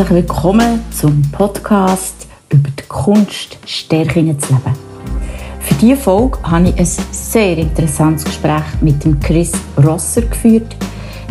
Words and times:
herzlich 0.00 0.22
willkommen 0.22 0.80
zum 0.92 1.20
Podcast 1.30 2.26
über 2.48 2.70
die 2.70 2.88
Kunst, 2.88 3.58
Stärken 3.66 4.40
zu 4.40 4.54
leben. 4.54 4.74
Für 5.60 5.74
diese 5.74 6.00
Folge 6.00 6.38
habe 6.42 6.70
ich 6.70 6.78
ein 6.78 6.86
sehr 6.86 7.58
interessantes 7.58 8.24
Gespräch 8.24 8.62
mit 8.80 9.04
dem 9.04 9.20
Chris 9.20 9.52
Rosser 9.76 10.22
geführt. 10.22 10.74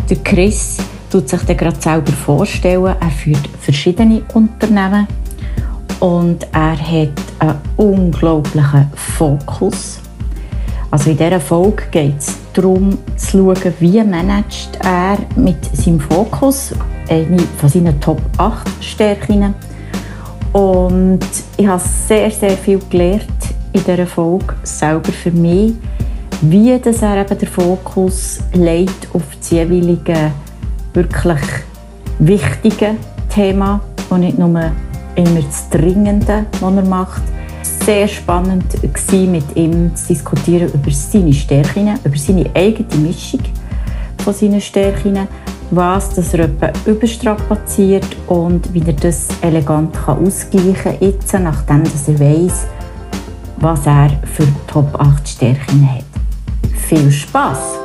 Der 0.08 0.18
Chris 0.18 0.76
tut 1.10 1.28
sich 1.28 1.40
dann 1.42 1.56
gerade 1.56 1.80
selber 1.80 2.12
vorstellen. 2.12 2.94
Er 3.00 3.10
führt 3.10 3.48
verschiedene 3.58 4.22
Unternehmen 4.34 5.08
und 5.98 6.46
er 6.52 6.78
hat 6.78 7.20
einen 7.40 7.58
unglaublichen 7.76 8.88
Fokus. 8.94 9.98
Also 10.92 11.10
in 11.10 11.16
dieser 11.16 11.40
Folge 11.40 11.82
geht 11.90 12.18
es 12.20 12.38
darum, 12.52 12.98
zu 13.16 13.30
schauen, 13.32 13.74
wie 13.80 14.04
managt 14.04 14.78
er 14.84 15.18
mit 15.34 15.76
seinem 15.76 15.98
Fokus 15.98 16.72
eine 17.10 17.38
von 17.58 17.68
seinen 17.68 18.00
Top 18.00 18.20
8 18.38 18.68
Stärken. 18.80 19.54
Und 20.52 21.20
ich 21.56 21.66
habe 21.66 21.82
sehr, 21.82 22.30
sehr 22.30 22.56
viel 22.56 22.80
gelernt 22.88 23.24
in 23.72 23.84
dieser 23.84 24.06
Folge, 24.06 24.54
selber 24.62 25.12
für 25.12 25.30
mich, 25.30 25.74
wie 26.42 26.78
das 26.78 27.02
er 27.02 27.20
eben 27.20 27.38
den 27.38 27.48
Fokus 27.48 28.38
legt 28.54 29.08
auf 29.12 29.22
das 29.38 29.50
jeweilige, 29.50 30.32
wirklich 30.94 31.40
wichtige 32.18 32.96
Thema 33.32 33.80
und 34.08 34.20
nicht 34.20 34.38
nur 34.38 34.48
immer 34.48 35.42
das 35.46 35.68
Dringende, 35.70 36.46
was 36.60 36.74
er 36.74 36.82
macht. 36.82 37.22
Sehr 37.62 38.08
spannend 38.08 38.64
war, 38.82 39.18
mit 39.26 39.56
ihm 39.56 39.94
zu 39.94 40.08
diskutieren 40.08 40.70
über 40.72 40.90
seine 40.90 41.32
Stärken, 41.32 41.98
über 42.04 42.16
seine 42.16 42.50
eigene 42.54 42.96
Mischung 42.96 43.40
von 44.24 44.34
seinen 44.34 44.60
Stärken, 44.60 45.28
was 45.70 46.14
das 46.14 46.34
er 46.34 46.50
überstrapaziert 46.86 48.06
und 48.26 48.72
wie 48.74 48.82
er 48.86 48.92
das 48.92 49.28
elegant 49.42 49.94
kann 49.94 50.26
ausgleichen 50.26 50.74
kann, 51.30 51.42
nachdem 51.44 51.84
dass 51.84 52.08
er 52.08 52.18
weiss, 52.18 52.66
was 53.58 53.86
er 53.86 54.10
für 54.24 54.46
Top 54.66 54.88
8 54.98 55.28
Stärken 55.28 55.88
hat. 55.88 56.04
Viel 56.88 57.10
Spaß! 57.10 57.78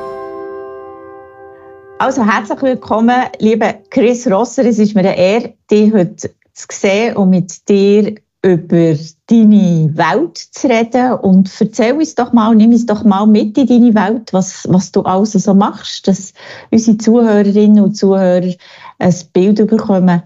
Also 1.99 2.25
herzlich 2.25 2.61
willkommen, 2.61 3.23
lieber 3.39 3.73
Chris 3.89 4.29
Rosser. 4.29 4.65
Es 4.65 4.79
ist 4.79 4.95
mir 4.95 5.01
eine 5.01 5.17
Ehre, 5.17 5.53
dich 5.71 5.93
heute 5.93 6.29
zu 6.53 6.65
sehen 6.71 7.15
und 7.15 7.29
mit 7.29 7.69
dir 7.69 8.15
über 8.45 8.95
deine 9.25 9.89
Welt 9.97 10.37
zu 10.37 10.67
reden. 10.67 11.13
Und 11.13 11.51
erzähl 11.59 11.93
uns 11.93 12.13
doch 12.13 12.31
mal, 12.31 12.53
nimm 12.53 12.71
uns 12.71 12.85
doch 12.85 13.03
mal 13.03 13.25
mit 13.25 13.57
in 13.57 13.65
deine 13.67 13.95
Welt, 13.95 14.31
was, 14.33 14.67
was 14.69 14.91
du 14.91 15.01
alles 15.01 15.31
so 15.31 15.53
machst, 15.55 16.07
dass 16.07 16.33
unsere 16.69 16.97
Zuhörerinnen 16.97 17.83
und 17.83 17.95
Zuhörer 17.95 18.53
ein 18.99 19.15
Bild 19.33 19.67
bekommen 19.67 20.21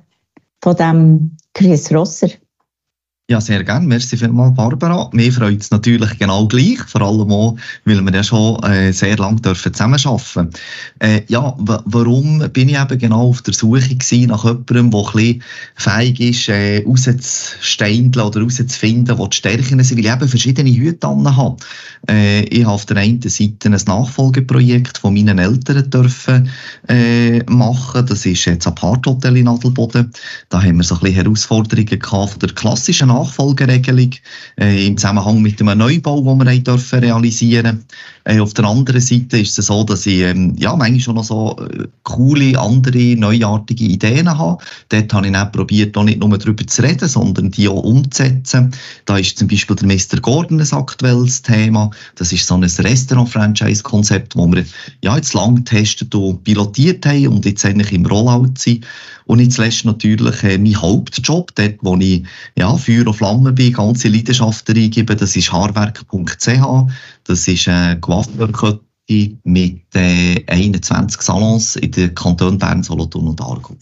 von 0.61 0.75
dem 0.75 1.37
Chris 1.53 1.93
Rosser. 1.93 2.29
Ja, 3.31 3.39
sehr 3.39 3.63
gerne. 3.63 3.85
Merci 3.85 4.17
vielmals, 4.17 4.55
Barbara. 4.55 5.07
Mir 5.13 5.31
freut 5.31 5.61
es 5.61 5.69
natürlich 5.69 6.17
genau 6.17 6.47
gleich, 6.47 6.79
vor 6.87 7.01
allem 7.01 7.31
auch, 7.31 7.55
weil 7.85 8.01
wir 8.01 8.11
ja 8.11 8.23
schon 8.23 8.57
äh, 8.63 8.91
sehr 8.91 9.17
lange 9.17 9.39
dürfen 9.39 9.71
zusammenarbeiten 9.71 10.49
äh, 10.97 11.21
Ja, 11.27 11.55
warum 11.59 12.39
bin 12.51 12.69
ich 12.69 12.81
eben 12.81 12.97
genau 12.97 13.29
auf 13.29 13.43
der 13.43 13.53
Suche 13.53 13.95
gewesen 13.95 14.29
nach 14.29 14.45
jemandem, 14.45 14.89
der 14.89 14.99
ein 14.99 15.13
bisschen 15.13 15.43
fähig 15.75 16.19
ist, 16.19 16.49
äh, 16.49 16.83
rauszusteindeln 16.83 18.25
oder 18.25 18.41
rauszufinden, 18.41 19.15
wo 19.19 19.27
die 19.27 19.37
Stärken 19.37 19.83
sind, 19.83 19.99
weil 19.99 20.05
ich 20.05 20.11
eben 20.11 20.27
verschiedene 20.27 20.71
Hüte 20.71 21.07
habe. 21.07 21.57
Äh, 22.09 22.45
ich 22.45 22.63
habe 22.63 22.73
auf 22.73 22.87
der 22.87 22.97
einen 22.97 23.21
Seite 23.21 23.69
ein 23.69 23.77
Nachfolgeprojekt 23.85 24.97
von 24.97 25.13
meinen 25.13 25.37
Eltern 25.37 25.87
dürfen 25.87 26.49
äh, 26.87 27.43
machen. 27.43 28.07
Das 28.07 28.25
ist 28.25 28.45
jetzt 28.45 28.65
ein 28.65 28.73
Aparthotel 28.73 29.37
in 29.37 29.47
Adelboden. 29.47 30.11
Da 30.49 30.63
haben 30.63 30.77
wir 30.77 30.83
so 30.83 30.95
ein 30.95 31.01
bisschen 31.01 31.15
Herausforderungen 31.17 31.99
gehabt 31.99 32.31
von 32.31 32.39
der 32.39 32.49
klassischen 32.49 33.18
Nachfolgeregelung 33.19 34.11
äh, 34.59 34.87
im 34.87 34.97
Zusammenhang 34.97 35.41
mit 35.41 35.61
einem 35.61 35.77
Neubau, 35.77 36.21
den 36.21 36.45
wir 36.45 36.59
dürfen 36.59 36.99
realisieren 36.99 37.85
äh, 38.29 38.39
Auf 38.39 38.53
der 38.53 38.65
anderen 38.65 39.01
Seite 39.01 39.39
ist 39.39 39.57
es 39.57 39.65
so, 39.67 39.83
dass 39.83 40.05
ich 40.05 40.19
ähm, 40.19 40.55
ja, 40.57 40.75
manchmal 40.75 40.99
schon 40.99 41.15
noch 41.15 41.23
so 41.23 41.57
äh, 41.59 41.87
coole, 42.03 42.59
andere, 42.59 43.15
neuartige 43.15 43.85
Ideen 43.85 44.37
habe. 44.37 44.63
Dort 44.89 45.13
habe 45.13 45.27
ich 45.27 45.33
dann 45.33 45.51
probiert, 45.51 45.97
auch 45.97 46.03
nicht 46.03 46.19
nur 46.19 46.37
darüber 46.37 46.65
zu 46.65 46.83
reden, 46.83 47.07
sondern 47.07 47.51
die 47.51 47.67
auch 47.67 47.83
umzusetzen. 47.83 48.71
Da 49.05 49.17
ist 49.17 49.37
zum 49.37 49.47
Beispiel 49.47 49.75
der 49.75 49.87
Mr. 49.87 50.21
Gordon 50.21 50.61
ein 50.61 50.73
aktuelles 50.73 51.41
Thema. 51.41 51.91
Das 52.15 52.31
ist 52.31 52.45
so 52.45 52.55
ein 52.55 52.63
Restaurant-Franchise-Konzept, 52.63 54.35
das 54.35 54.51
wir 54.51 54.65
ja, 55.03 55.15
jetzt 55.15 55.33
lang 55.33 55.55
getestet 55.55 56.13
und 56.13 56.43
pilotiert 56.43 57.05
haben 57.05 57.27
und 57.27 57.45
jetzt 57.45 57.65
eigentlich 57.65 57.91
im 57.91 58.05
Rollout 58.05 58.53
sind. 58.57 58.85
Und 59.25 59.37
nicht 59.37 59.53
zuletzt 59.53 59.85
natürlich 59.85 60.43
äh, 60.43 60.57
mein 60.57 60.81
Hauptjob, 60.81 61.53
dort 61.53 61.75
wo 61.81 61.95
ich 61.97 62.23
ja, 62.57 62.75
Feuer 62.75 63.08
und 63.09 63.15
Flamme 63.15 63.51
bin, 63.51 63.73
ganze 63.73 64.07
Leidenschaft 64.07 64.69
reingebe, 64.69 65.15
das 65.15 65.35
ist 65.35 65.51
haarwerk.ch. 65.51 66.91
Das 67.23 67.47
ist 67.47 67.67
eine 67.67 67.99
Coiffeurkette 67.99 69.37
mit 69.43 69.83
äh, 69.95 70.43
21 70.47 71.21
Salons 71.21 71.75
in 71.75 71.91
den 71.91 72.15
Kantonen 72.15 72.57
Bern, 72.57 72.83
Solothurn 72.83 73.27
und 73.27 73.41
Aargau. 73.41 73.75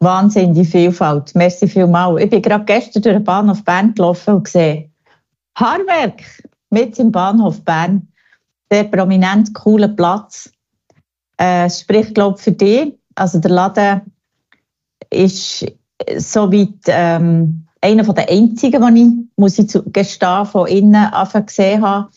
Wahnsinn, 0.00 0.54
die 0.54 0.64
Vielfalt. 0.64 1.34
Merci 1.34 1.68
vielmals. 1.68 2.22
Ich 2.22 2.30
bin 2.30 2.42
gerade 2.42 2.64
gestern 2.64 3.02
durch 3.02 3.16
den 3.16 3.24
Bahnhof 3.24 3.64
Bern 3.64 3.94
gelaufen 3.94 4.34
und 4.34 4.44
gesehen, 4.44 4.92
Haarwerk 5.56 6.22
mit 6.70 6.98
im 6.98 7.12
Bahnhof 7.12 7.62
Bern. 7.64 8.08
Sehr 8.70 8.84
prominent, 8.84 9.52
cooler 9.54 9.88
Platz. 9.88 10.50
Äh, 11.36 11.68
spricht, 11.68 12.14
glaube 12.14 12.36
ich, 12.38 12.44
für 12.44 12.52
dich 12.52 12.94
also 13.20 13.38
der 13.38 13.50
Laden 13.50 14.12
ist 15.10 15.66
soweit 16.16 16.68
ähm, 16.86 17.66
einer 17.80 18.02
der 18.02 18.28
einzigen, 18.28 18.82
den 18.82 18.96
ich, 18.96 19.12
muss 19.36 19.58
ich 19.58 19.78
gestehen, 19.86 20.46
von 20.46 20.66
innen 20.66 21.10
gesehen 21.46 21.82
habe. 21.82 22.08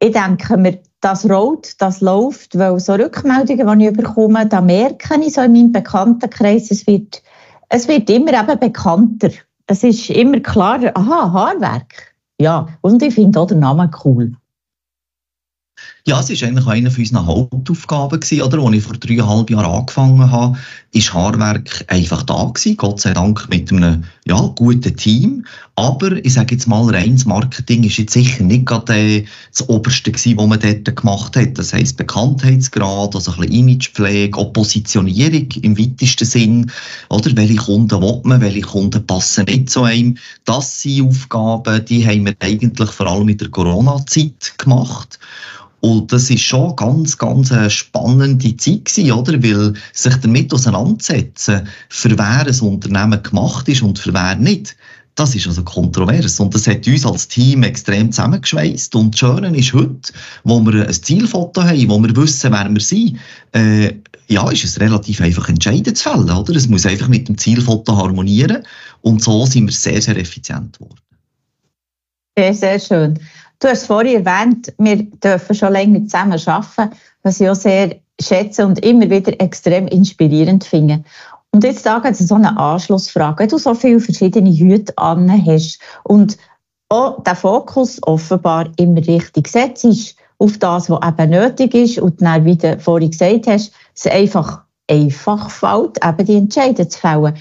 Ich 0.00 0.12
denke 0.12 0.56
mir, 0.56 0.78
das 1.00 1.28
rollt, 1.28 1.80
das 1.80 2.00
läuft, 2.00 2.58
weil 2.58 2.78
so 2.80 2.94
Rückmeldungen, 2.94 3.78
die 3.78 3.86
ich 3.86 3.92
bekomme, 3.92 4.46
da 4.46 4.60
merke 4.60 5.20
ich 5.20 5.34
so 5.34 5.42
in 5.42 5.52
meinem 5.52 5.72
Bekanntenkreis, 5.72 6.70
es 6.70 6.86
wird, 6.86 7.22
es 7.68 7.88
wird 7.88 8.10
immer 8.10 8.32
eben 8.32 8.58
bekannter. 8.58 9.30
Es 9.66 9.84
ist 9.84 10.10
immer 10.10 10.40
klarer, 10.40 10.96
aha, 10.96 11.32
Haarwerk. 11.32 12.14
Ja, 12.40 12.68
und 12.80 13.02
ich 13.02 13.14
finde 13.14 13.40
auch 13.40 13.46
den 13.46 13.60
Namen 13.60 13.90
cool. 14.04 14.32
Ja, 16.08 16.20
es 16.20 16.30
war 16.30 16.48
eigentlich 16.48 16.66
eine 16.66 16.88
unserer 16.88 17.26
Hauptaufgaben, 17.26 18.20
gewesen, 18.20 18.40
oder? 18.40 18.64
Als 18.64 18.76
ich 18.76 18.82
vor 18.82 18.96
dreieinhalb 18.96 19.50
Jahren 19.50 19.66
angefangen 19.66 20.30
habe, 20.30 20.56
ist 20.92 21.12
Haarwerk 21.12 21.84
einfach 21.88 22.22
da 22.22 22.44
gewesen. 22.44 22.78
Gott 22.78 23.02
sei 23.02 23.12
Dank 23.12 23.46
mit 23.50 23.70
einem, 23.70 24.04
ja, 24.26 24.40
guten 24.56 24.96
Team. 24.96 25.44
Aber, 25.76 26.12
ich 26.24 26.32
sage 26.32 26.54
jetzt 26.54 26.66
mal, 26.66 26.88
reines 26.88 27.26
Marketing 27.26 27.84
ist 27.84 27.98
jetzt 27.98 28.14
sicher 28.14 28.42
nicht 28.42 28.64
gerade 28.64 28.94
äh, 28.94 29.24
das 29.52 29.68
Oberste 29.68 30.10
gewesen, 30.10 30.38
was 30.38 30.46
man 30.46 30.60
dort 30.60 30.96
gemacht 30.96 31.36
hat. 31.36 31.58
Das 31.58 31.74
heisst, 31.74 31.98
Bekanntheitsgrad, 31.98 33.14
also 33.14 33.30
ein 33.32 33.40
bisschen 33.40 33.68
Imagepflege, 33.68 34.38
Oppositionierung 34.38 35.48
im 35.60 35.78
weitesten 35.78 36.24
Sinn. 36.24 36.70
Oder? 37.10 37.36
Welche 37.36 37.56
Kunden 37.56 38.00
will 38.00 38.22
man, 38.24 38.40
welche 38.40 38.62
Kunden 38.62 39.06
passen 39.06 39.44
nicht 39.44 39.68
zu 39.68 39.82
einem. 39.82 40.16
Das 40.46 40.80
sind 40.80 41.06
Aufgaben, 41.06 41.84
die 41.84 42.06
haben 42.06 42.24
wir 42.24 42.34
eigentlich 42.40 42.90
vor 42.92 43.08
allem 43.08 43.28
in 43.28 43.36
der 43.36 43.50
Corona-Zeit 43.50 44.54
gemacht. 44.56 45.18
Und 45.80 46.12
das 46.12 46.28
ist 46.28 46.42
schon 46.42 46.74
ganz, 46.76 47.16
ganz 47.16 47.52
eine 47.52 47.70
spannende 47.70 48.56
Zeit 48.56 48.84
gewesen, 48.86 49.12
oder? 49.12 49.42
Weil 49.42 49.74
sich 49.92 50.16
damit 50.16 50.52
auseinandersetzen, 50.52 51.68
für 51.88 52.18
wer 52.18 52.46
ein 52.46 52.60
Unternehmen 52.60 53.22
gemacht 53.22 53.68
ist 53.68 53.82
und 53.82 53.98
für 53.98 54.12
wer 54.12 54.34
nicht, 54.34 54.76
das 55.14 55.34
ist 55.34 55.46
also 55.46 55.64
kontrovers. 55.64 56.38
Und 56.38 56.54
das 56.54 56.66
hat 56.66 56.86
uns 56.86 57.04
als 57.04 57.26
Team 57.26 57.64
extrem 57.64 58.12
zusammengeschweißt. 58.12 58.94
Und 58.94 59.14
das 59.14 59.18
Schöne 59.20 59.56
ist 59.56 59.72
heute, 59.72 60.12
wo 60.44 60.60
wir 60.60 60.86
ein 60.86 60.92
Zielfoto 60.92 61.62
haben, 61.62 61.88
wo 61.88 62.00
wir 62.00 62.14
wissen, 62.16 62.52
wer 62.52 62.70
wir 62.70 62.80
sind, 62.80 63.18
äh, 63.52 63.94
ja, 64.28 64.48
ist 64.50 64.64
es 64.64 64.78
relativ 64.78 65.20
einfach 65.20 65.48
entscheidend 65.48 65.96
zu 65.96 66.08
fällen, 66.08 66.30
oder? 66.30 66.54
Es 66.54 66.68
muss 66.68 66.86
einfach 66.86 67.08
mit 67.08 67.28
dem 67.28 67.38
Zielfoto 67.38 67.96
harmonieren. 67.96 68.64
Und 69.00 69.22
so 69.22 69.44
sind 69.46 69.66
wir 69.66 69.72
sehr, 69.72 70.00
sehr 70.00 70.16
effizient 70.16 70.78
geworden. 70.78 71.00
Sehr, 72.38 72.54
sehr 72.54 72.78
schön. 72.78 73.18
Du 73.60 73.68
hast 73.68 73.86
vorhin 73.86 74.24
erwähnt, 74.24 74.72
wir 74.78 75.02
dürfen 75.02 75.54
schon 75.54 75.72
länger 75.72 76.04
zusammen 76.04 76.40
arbeiten, 76.46 76.96
was 77.22 77.40
ich 77.40 77.48
auch 77.48 77.54
sehr 77.54 77.96
schätze 78.20 78.64
und 78.64 78.84
immer 78.84 79.10
wieder 79.10 79.40
extrem 79.40 79.88
inspirierend 79.88 80.64
finde. 80.64 81.02
Und 81.50 81.64
jetzt 81.64 81.84
da 81.86 81.98
gibt 81.98 82.20
es 82.20 82.28
so 82.28 82.34
eine 82.34 82.56
Anschlussfrage. 82.56 83.40
Wenn 83.40 83.48
du 83.48 83.58
so 83.58 83.74
viele 83.74 84.00
verschiedene 84.00 84.52
Hüte 84.52 84.96
an 84.96 85.30
hast 85.46 85.80
und 86.04 86.36
auch 86.88 87.22
der 87.22 87.34
Fokus 87.34 88.00
offenbar 88.02 88.68
immer 88.76 89.06
richtig 89.06 89.48
setzt 89.48 90.16
auf 90.38 90.58
das, 90.58 90.88
was 90.88 91.08
eben 91.08 91.30
nötig 91.30 91.74
ist 91.74 91.98
und 91.98 92.22
dann, 92.22 92.44
wie 92.44 92.56
du 92.56 92.78
vorhin 92.78 93.10
gesagt 93.10 93.46
hast, 93.46 93.72
es 93.94 94.06
einfach 94.06 94.62
einfach 94.88 95.50
fällt, 95.50 96.02
eben 96.04 96.26
die 96.26 96.36
Entscheidungen 96.36 96.90
zu 96.90 96.98
fällen. 96.98 97.36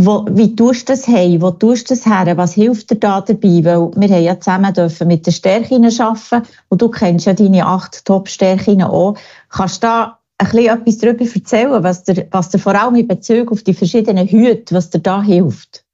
Wo, 0.00 0.24
wie 0.30 0.54
tust 0.54 0.88
du 0.88 0.92
das 0.92 1.08
hey? 1.08 1.40
Wo 1.40 1.50
tust 1.50 1.90
du 1.90 1.94
das 1.94 2.06
her? 2.06 2.36
Was 2.36 2.54
hilft 2.54 2.90
dir 2.90 2.96
da 2.96 3.20
dabei? 3.20 3.64
Weil 3.64 3.90
wir 3.96 4.08
haben 4.08 4.22
ja 4.22 4.38
zusammen 4.38 4.72
dürfen 4.72 5.08
mit 5.08 5.26
den 5.26 5.32
Stärken 5.32 5.84
arbeiten 5.84 6.48
und 6.68 6.80
du 6.80 6.88
kennst 6.88 7.26
ja 7.26 7.32
deine 7.32 7.66
acht 7.66 8.04
Top-Stärken 8.04 8.82
auch. 8.82 9.16
Kannst 9.48 9.82
du 9.82 9.88
da 9.88 10.20
ein 10.38 10.48
bisschen 10.48 10.68
etwas 10.68 10.98
darüber 10.98 11.24
erzählen, 11.24 11.82
was 11.82 12.04
dir, 12.04 12.28
was 12.30 12.50
dir 12.50 12.60
vor 12.60 12.76
allem 12.76 12.94
in 12.94 13.08
Bezug 13.08 13.50
auf 13.50 13.64
die 13.64 13.74
verschiedenen 13.74 14.28
Hüte, 14.28 14.72
was 14.72 14.90
dir 14.90 15.00
da 15.00 15.20
hilft? 15.20 15.84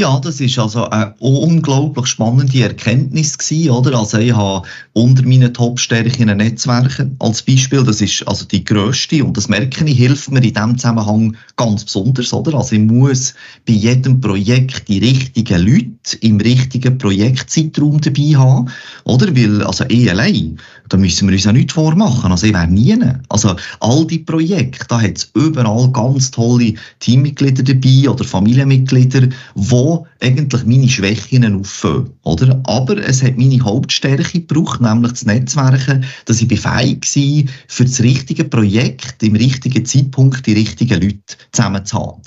Ja, 0.00 0.18
das 0.18 0.40
ist 0.40 0.58
also 0.58 0.88
eine 0.88 1.14
unglaublich 1.18 2.06
spannende 2.06 2.62
Erkenntnis 2.62 3.36
gewesen, 3.36 3.68
oder? 3.68 3.98
Also 3.98 4.16
ich 4.16 4.32
habe 4.32 4.66
unter 4.94 5.22
meinen 5.24 5.52
Top-Stärken 5.52 6.34
Netzwerke 6.38 7.10
als 7.18 7.42
Beispiel, 7.42 7.84
das 7.84 8.00
ist 8.00 8.26
also 8.26 8.46
die 8.46 8.64
grösste 8.64 9.22
und 9.22 9.36
das 9.36 9.50
merke 9.50 9.84
ich, 9.84 9.98
hilft 9.98 10.30
mir 10.30 10.42
in 10.42 10.54
diesem 10.54 10.78
Zusammenhang 10.78 11.36
ganz 11.56 11.84
besonders, 11.84 12.32
oder? 12.32 12.54
Also 12.54 12.76
ich 12.76 12.80
muss 12.80 13.34
bei 13.66 13.74
jedem 13.74 14.22
Projekt 14.22 14.88
die 14.88 15.00
richtigen 15.00 15.66
Leute 15.66 16.16
im 16.22 16.40
richtigen 16.40 16.96
Projektzeitraum 16.96 18.00
dabei 18.00 18.38
haben, 18.38 18.70
oder? 19.04 19.36
Weil, 19.36 19.62
also 19.64 19.84
ich 19.88 20.10
allein, 20.10 20.58
da 20.90 20.96
müssen 20.96 21.28
wir 21.28 21.34
uns 21.34 21.44
ja 21.44 21.52
nichts 21.52 21.72
vormachen, 21.72 22.32
also 22.32 22.46
ich 22.46 22.52
wäre 22.52 22.66
nie. 22.66 22.98
Also 23.28 23.54
all 23.78 24.06
die 24.06 24.18
Projekte, 24.18 24.84
da 24.88 25.00
hat 25.00 25.18
es 25.18 25.30
überall 25.34 25.90
ganz 25.92 26.32
tolle 26.32 26.74
Teammitglieder 26.98 27.62
dabei 27.62 28.10
oder 28.10 28.24
Familienmitglieder, 28.24 29.28
die 29.54 29.98
eigentlich 30.20 30.66
meine 30.66 30.88
Schwächen 30.88 31.60
auffüllen, 31.60 32.10
oder? 32.24 32.60
Aber 32.64 32.98
es 32.98 33.22
hat 33.22 33.38
meine 33.38 33.60
Hauptstärke 33.60 34.40
gebraucht, 34.40 34.80
nämlich 34.80 35.12
das 35.12 35.26
Netzwerken, 35.26 36.04
dass 36.24 36.42
ich 36.42 36.48
befähigt 36.48 37.16
war, 37.16 37.52
für 37.68 37.84
das 37.84 38.00
richtige 38.00 38.44
Projekt 38.44 39.22
im 39.22 39.36
richtigen 39.36 39.86
Zeitpunkt 39.86 40.44
die 40.46 40.54
richtigen 40.54 41.00
Leute 41.00 41.36
zusammen 41.52 41.86
zu 41.86 41.98
haben. 41.98 42.22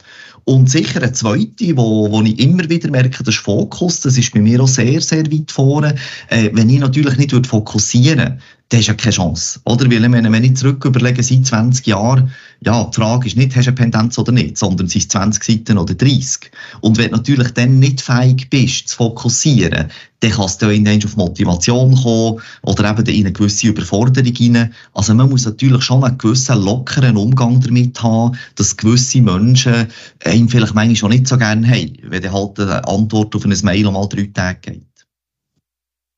Und 0.45 0.69
sicher 0.69 1.01
eine 1.01 1.13
zweite, 1.13 1.77
wo, 1.77 2.11
wo 2.11 2.21
ich 2.21 2.39
immer 2.39 2.69
wieder 2.69 2.89
merke, 2.89 3.23
das 3.23 3.35
ist 3.35 3.43
Fokus. 3.43 4.01
Das 4.01 4.17
ist 4.17 4.33
bei 4.33 4.41
mir 4.41 4.61
auch 4.61 4.67
sehr, 4.67 4.99
sehr 5.01 5.31
weit 5.31 5.51
vorne. 5.51 5.95
Äh, 6.29 6.49
wenn 6.53 6.69
ich 6.69 6.79
natürlich 6.79 7.17
nicht 7.17 7.47
fokussieren 7.47 8.39
dann 8.73 8.79
hast 8.79 8.87
du 8.87 8.91
ja 8.91 8.97
keine 8.97 9.13
Chance. 9.13 9.59
Oder? 9.65 9.89
Weil, 9.91 10.11
wenn 10.11 10.43
ich 10.43 10.55
zurück 10.55 10.83
überlege, 10.83 11.21
seit 11.21 11.45
20 11.45 11.85
Jahren, 11.85 12.31
ja, 12.65 12.83
die 12.85 12.95
Frage 12.95 13.27
ist 13.27 13.37
nicht, 13.37 13.55
hast 13.55 13.65
du 13.65 13.69
eine 13.69 13.75
Pendenz 13.75 14.17
oder 14.17 14.31
nicht, 14.31 14.57
sondern 14.57 14.87
sind 14.87 15.01
es 15.01 15.07
20 15.09 15.43
Seiten 15.43 15.77
oder 15.77 15.93
30. 15.93 16.51
Und 16.81 16.97
wenn 16.97 17.11
du 17.11 17.17
natürlich 17.17 17.51
dann 17.51 17.79
nicht 17.79 18.01
fähig 18.01 18.49
bist, 18.49 18.89
zu 18.89 18.97
fokussieren, 18.97 19.89
dann 20.19 20.31
kannst 20.31 20.61
du 20.61 20.71
ja 20.71 20.97
auf 21.03 21.17
Motivation 21.17 21.95
kommen 21.95 22.41
oder 22.61 22.89
eben 22.89 23.05
in 23.07 23.25
eine 23.25 23.33
gewisse 23.33 23.67
Überforderung 23.67 24.33
hinein. 24.33 24.73
Also 24.93 25.13
man 25.13 25.29
muss 25.29 25.45
natürlich 25.45 25.83
schon 25.83 26.03
einen 26.03 26.17
gewissen 26.17 26.61
lockeren 26.61 27.17
Umgang 27.17 27.59
damit 27.59 28.01
haben, 28.01 28.37
dass 28.55 28.77
gewisse 28.77 29.21
Menschen 29.21 29.87
einem 30.23 30.47
vielleicht 30.47 30.73
manchmal 30.73 30.95
schon 30.95 31.11
nicht 31.11 31.27
so 31.27 31.37
gerne 31.37 31.67
haben, 31.67 31.97
wenn 32.03 32.23
dann 32.23 32.33
halt 32.33 32.59
eine 32.59 32.87
Antwort 32.87 33.35
auf 33.35 33.43
ein 33.43 33.57
Mail 33.63 33.87
um 33.87 33.95
mal 33.95 34.07
drei 34.07 34.29
Tage. 34.33 34.81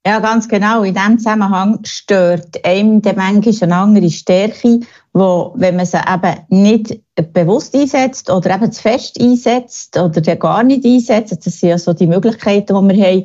Ja, 0.07 0.19
ganz 0.19 0.48
genau. 0.48 0.84
In 0.84 0.94
diesem 0.94 1.18
Zusammenhang 1.18 1.80
stört 1.84 2.63
einem 2.63 3.02
der 3.02 3.16
manchmal 3.16 3.56
eine 3.63 3.75
andere 3.75 4.10
Stärke, 4.12 4.81
wo, 5.13 5.54
wenn 5.56 5.78
man 5.78 5.88
sie 5.88 5.98
eben 5.98 6.36
nicht 6.50 7.02
bewusst 7.34 7.75
einsetzt 7.75 8.30
oder 8.30 8.54
eben 8.54 8.72
zu 8.72 8.84
fest 8.84 9.19
einsetzt 9.19 9.98
oder 9.98 10.36
gar 10.36 10.62
nicht 10.62 10.86
einsetzt, 10.86 11.44
das 11.46 11.60
sind 11.60 11.69
ja 11.69 11.78
so 11.80 11.94
die 11.94 12.06
Möglichkeiten, 12.06 12.88
die 12.90 12.96
wir 12.96 13.06
haben, 13.06 13.24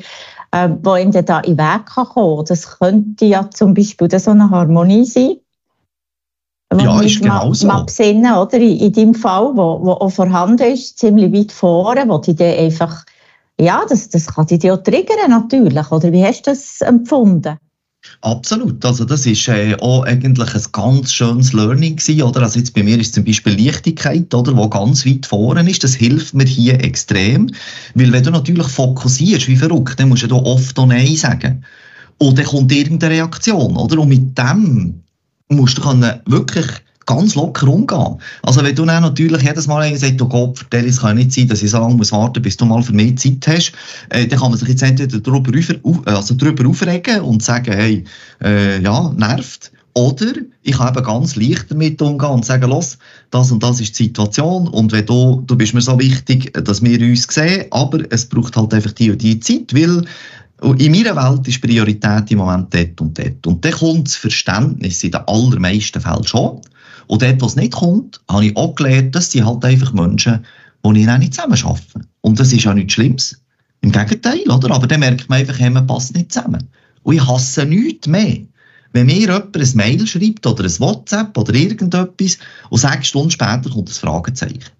äh, 0.53 0.75
wo 0.83 0.97
ihm 0.97 1.13
dann 1.13 1.27
da 1.27 1.41
in 1.41 1.59
den 1.59 1.67
Weg 1.67 1.85
kann 1.85 2.07
kommen 2.07 2.47
Das 2.47 2.79
könnte 2.79 3.27
ja 3.27 3.51
zum 3.51 3.75
Beispiel 3.75 4.09
so 4.19 4.31
eine 4.31 4.49
Harmonie 4.49 5.05
sein. 5.05 5.37
Ja, 6.79 7.01
ist 7.03 7.21
genau 7.21 7.53
so. 7.53 7.67
Mal 7.67 7.85
besinnen, 7.85 8.33
oder? 8.33 8.57
In, 8.57 8.79
in 8.79 8.93
deinem 8.93 9.15
Fall, 9.15 9.51
wo, 9.55 9.81
wo 9.83 9.91
auch 9.93 10.11
vorhanden 10.11 10.73
ist, 10.73 10.99
ziemlich 10.99 11.33
weit 11.33 11.53
vorne, 11.53 12.09
wo 12.09 12.19
die 12.19 12.35
dann 12.35 12.57
einfach 12.57 13.05
ja, 13.61 13.85
das, 13.89 14.09
das 14.09 14.27
kann 14.27 14.47
dich 14.47 14.71
auch 14.71 14.83
triggern 14.83 15.31
natürlich. 15.31 15.91
Oder 15.91 16.13
wie 16.13 16.25
hast 16.25 16.47
du 16.47 16.51
das 16.51 16.81
empfunden? 16.81 17.59
Absolut. 18.23 18.85
Also 18.85 19.05
das 19.05 19.27
ist 19.27 19.47
äh, 19.49 19.77
auch 19.81 20.05
eigentlich 20.05 20.55
ein 20.55 20.63
ganz 20.73 21.13
schönes 21.13 21.53
Learning 21.53 21.97
gewesen, 21.97 22.23
oder? 22.23 22.43
Also 22.43 22.59
jetzt 22.59 22.75
bei 22.75 22.83
mir 22.83 22.99
ist 22.99 23.15
zum 23.15 23.25
Beispiel 23.25 23.63
Leichtigkeit, 23.63 24.35
oder, 24.35 24.57
wo 24.57 24.69
ganz 24.69 25.05
weit 25.05 25.27
vorne 25.27 25.69
ist. 25.69 25.85
Das 25.85 25.95
hilft 25.95 26.35
mir 26.35 26.47
hier 26.47 26.83
extrem, 26.83 27.51
weil 27.95 28.13
wenn 28.13 28.25
du 28.25 28.31
natürlich 28.31 28.69
fokussierst 28.69 29.49
wie 29.49 29.57
verrückt, 29.57 30.01
dann 30.01 30.09
musst 30.09 30.31
du 30.31 30.37
oft 30.37 30.79
auch 30.79 30.87
Nein 30.87 31.17
sagen. 31.17 31.65
Und 32.19 32.39
dann 32.39 32.47
kommt 32.47 32.73
irgendeine 32.73 33.15
Reaktion, 33.15 33.77
oder? 33.77 33.99
Und 33.99 34.09
mit 34.09 34.37
dem 34.37 35.03
musst 35.49 35.79
du 35.79 35.83
wirklich 36.27 36.67
ganz 37.11 37.35
locker 37.35 37.69
umgehen. 37.69 38.17
Also 38.43 38.63
wenn 38.63 38.75
du 38.75 38.85
dann 38.85 39.03
natürlich 39.03 39.43
jedes 39.43 39.67
Mal 39.67 39.97
sagst, 39.97 40.23
oh 40.23 40.29
Gott, 40.29 40.65
es 40.71 41.01
kann 41.01 41.17
nicht 41.17 41.33
sein, 41.33 41.49
dass 41.49 41.63
ich 41.63 41.71
so 41.71 41.79
lange 41.79 41.97
muss 41.97 42.13
warten 42.13 42.43
bis 42.43 42.57
du 42.57 42.65
mal 42.65 42.83
für 42.83 42.93
mehr 42.93 43.15
Zeit 43.17 43.47
hast, 43.47 43.73
äh, 44.11 44.27
dann 44.27 44.39
kann 44.39 44.51
man 44.51 44.59
sich 44.59 44.69
jetzt 44.69 44.83
entweder 44.83 45.19
darüber, 45.19 45.53
also 46.07 46.35
darüber 46.35 46.69
aufregen 46.69 47.21
und 47.21 47.43
sagen, 47.43 47.73
hey, 47.73 48.05
äh, 48.43 48.81
ja, 48.81 49.13
nervt. 49.17 49.73
Oder 49.95 50.33
ich 50.63 50.77
kann 50.77 50.95
eben 50.95 51.05
ganz 51.05 51.35
leicht 51.35 51.67
damit 51.69 52.01
umgehen 52.01 52.31
und 52.31 52.45
sagen, 52.45 52.71
los, 52.71 52.97
das 53.31 53.51
und 53.51 53.61
das 53.63 53.81
ist 53.81 53.99
die 53.99 54.05
Situation 54.05 54.69
und 54.69 54.93
wenn 54.93 55.05
du, 55.05 55.43
du 55.47 55.57
bist 55.57 55.75
mir 55.75 55.81
so 55.81 55.99
wichtig, 55.99 56.53
dass 56.53 56.83
wir 56.83 57.01
uns 57.01 57.27
sehen, 57.29 57.65
aber 57.73 58.01
es 58.11 58.27
braucht 58.27 58.57
halt 58.57 58.73
einfach 58.73 58.93
die 58.93 59.11
und 59.11 59.21
die 59.21 59.41
Zeit, 59.41 59.75
weil 59.75 60.05
in 60.63 60.93
meiner 60.93 61.17
Welt 61.17 61.49
ist 61.49 61.61
Priorität 61.61 62.31
im 62.31 62.39
Moment 62.39 62.73
dort 62.73 63.01
und 63.01 63.19
dort. 63.19 63.47
Und 63.47 63.65
dann 63.65 63.73
kommt 63.73 64.09
das 64.09 64.17
Verständnis 64.17 65.03
in 65.03 65.13
den 65.13 65.27
allermeisten 65.27 66.01
Fällen 66.01 66.27
schon. 66.27 66.61
Und 67.11 67.23
dort, 67.23 67.43
wo 67.43 67.47
es 67.47 67.57
nicht 67.57 67.73
kommt, 67.73 68.21
habe 68.31 68.47
ich 68.47 68.57
auch 68.57 68.77
gelernt, 68.77 69.17
dass 69.17 69.33
sie 69.33 69.43
halt 69.43 69.65
einfach 69.65 69.93
Menschen, 69.93 70.47
die 70.87 71.01
ich 71.03 71.09
auch 71.09 71.19
nicht 71.19 71.35
zusammen 71.35 71.61
arbeiten. 71.61 72.07
Und 72.21 72.39
das 72.39 72.53
ist 72.53 72.63
ja 72.63 72.73
nichts 72.73 72.93
Schlimmes. 72.93 73.37
Im 73.81 73.91
Gegenteil, 73.91 74.49
oder? 74.49 74.71
Aber 74.71 74.87
dann 74.87 75.01
merkt 75.01 75.29
man 75.29 75.41
einfach, 75.41 75.59
hey, 75.59 75.71
man 75.71 75.89
passt 75.89 76.15
nicht 76.15 76.33
zusammen. 76.33 76.69
Und 77.03 77.17
ich 77.17 77.27
hasse 77.27 77.67
nichts 77.67 78.07
mehr. 78.07 78.39
Wenn 78.93 79.07
mir 79.07 79.17
jemand 79.17 79.57
ein 79.57 79.71
Mail 79.75 80.07
schreibt 80.07 80.47
oder 80.47 80.63
ein 80.63 80.79
WhatsApp 80.79 81.37
oder 81.37 81.53
irgendetwas 81.53 82.39
und 82.69 82.79
sechs 82.79 83.09
Stunden 83.09 83.33
später 83.33 83.71
kommt 83.71 83.89
ein 83.89 83.95
Fragezeichen. 83.95 84.71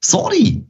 Sorry, 0.00 0.64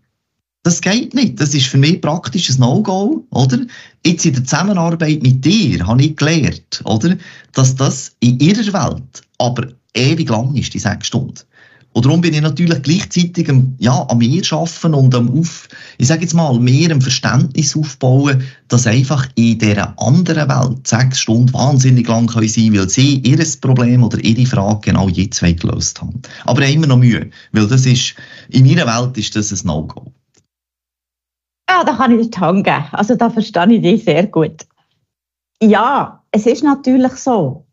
das 0.65 0.81
geht 0.81 1.15
nicht. 1.15 1.41
Das 1.41 1.55
ist 1.55 1.67
für 1.67 1.79
mich 1.79 2.01
praktisch 2.01 2.51
ein 2.51 2.59
No-Go, 2.59 3.25
oder? 3.31 3.61
Jetzt 4.05 4.27
in 4.27 4.35
der 4.35 4.43
Zusammenarbeit 4.43 5.23
mit 5.23 5.45
dir 5.45 5.87
habe 5.87 6.03
ich 6.03 6.17
gelernt, 6.17 6.83
oder? 6.83 7.17
Dass 7.53 7.77
das 7.77 8.17
in 8.19 8.41
ihrer 8.41 8.73
Welt 8.73 9.23
aber 9.39 9.69
ewig 9.95 10.29
lang 10.29 10.55
ist, 10.55 10.75
die 10.75 10.79
sechs 10.79 11.07
Stunden. 11.07 11.41
Und 11.93 12.05
darum 12.05 12.21
bin 12.21 12.35
ich 12.35 12.41
natürlich 12.41 12.83
gleichzeitig 12.83 13.51
am, 13.51 13.75
ja, 13.79 14.07
am 14.09 14.19
mehr 14.19 14.43
arbeiten 14.53 14.95
und 14.95 15.13
am 15.15 15.29
auf, 15.37 15.69
ich 15.99 16.07
sage 16.07 16.23
jetzt 16.23 16.35
mal, 16.35 16.57
mehr 16.61 16.91
ein 16.91 17.01
Verständnis 17.01 17.77
aufbauen, 17.77 18.45
dass 18.69 18.87
einfach 18.87 19.27
in 19.35 19.59
dieser 19.59 19.99
anderen 20.01 20.49
Welt 20.49 20.87
sechs 20.87 21.21
Stunden 21.21 21.53
wahnsinnig 21.53 22.07
lang 22.07 22.29
können 22.29 22.49
sein 22.49 22.73
weil 22.75 22.89
sie 22.89 23.17
ihr 23.17 23.45
Problem 23.61 24.05
oder 24.05 24.23
ihre 24.23 24.47
Frage 24.47 24.93
genau 24.93 25.09
jetzt 25.09 25.41
gelöst 25.41 26.01
haben. 26.01 26.23
Aber 26.45 26.65
immer 26.65 26.87
noch 26.87 26.97
Mühe, 26.97 27.29
weil 27.51 27.67
das 27.67 27.85
ist, 27.87 28.15
in 28.51 28.67
meiner 28.67 28.87
Welt 28.87 29.19
ist 29.19 29.35
das 29.35 29.51
ein 29.51 29.67
No-Go. 29.67 30.13
Ja, 31.69 31.83
da 31.83 31.97
kann 31.97 32.19
ich 32.19 32.31
dir 32.31 32.63
geben. 32.63 32.85
Also 32.93 33.17
da 33.17 33.31
verstehe 33.31 33.73
ich 33.73 33.83
dich 33.83 34.05
sehr 34.05 34.27
gut. 34.29 34.65
Ja, 35.61 36.23
es 36.31 36.47
ist 36.47 36.63
natürlich 36.63 37.13
so, 37.13 37.67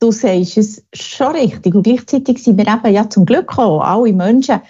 du 0.00 0.10
sagst 0.10 0.58
es 0.58 0.84
schon 0.92 1.36
richtig. 1.36 1.74
Und 1.74 1.84
gleichzeitig 1.84 2.42
sind 2.42 2.58
wir 2.58 2.66
eben 2.66 2.94
ja 2.94 3.08
zum 3.08 3.26
Glück 3.26 3.56
auch 3.58 3.80
alle 3.80 4.12
Menschen. 4.12 4.60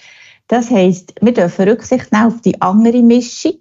Das 0.48 0.70
heisst, 0.70 1.14
wir 1.20 1.32
dürfen 1.32 1.68
Rücksicht 1.68 2.12
nehmen 2.12 2.26
auf 2.26 2.40
die 2.42 2.60
andere 2.60 3.02
Mischung, 3.02 3.56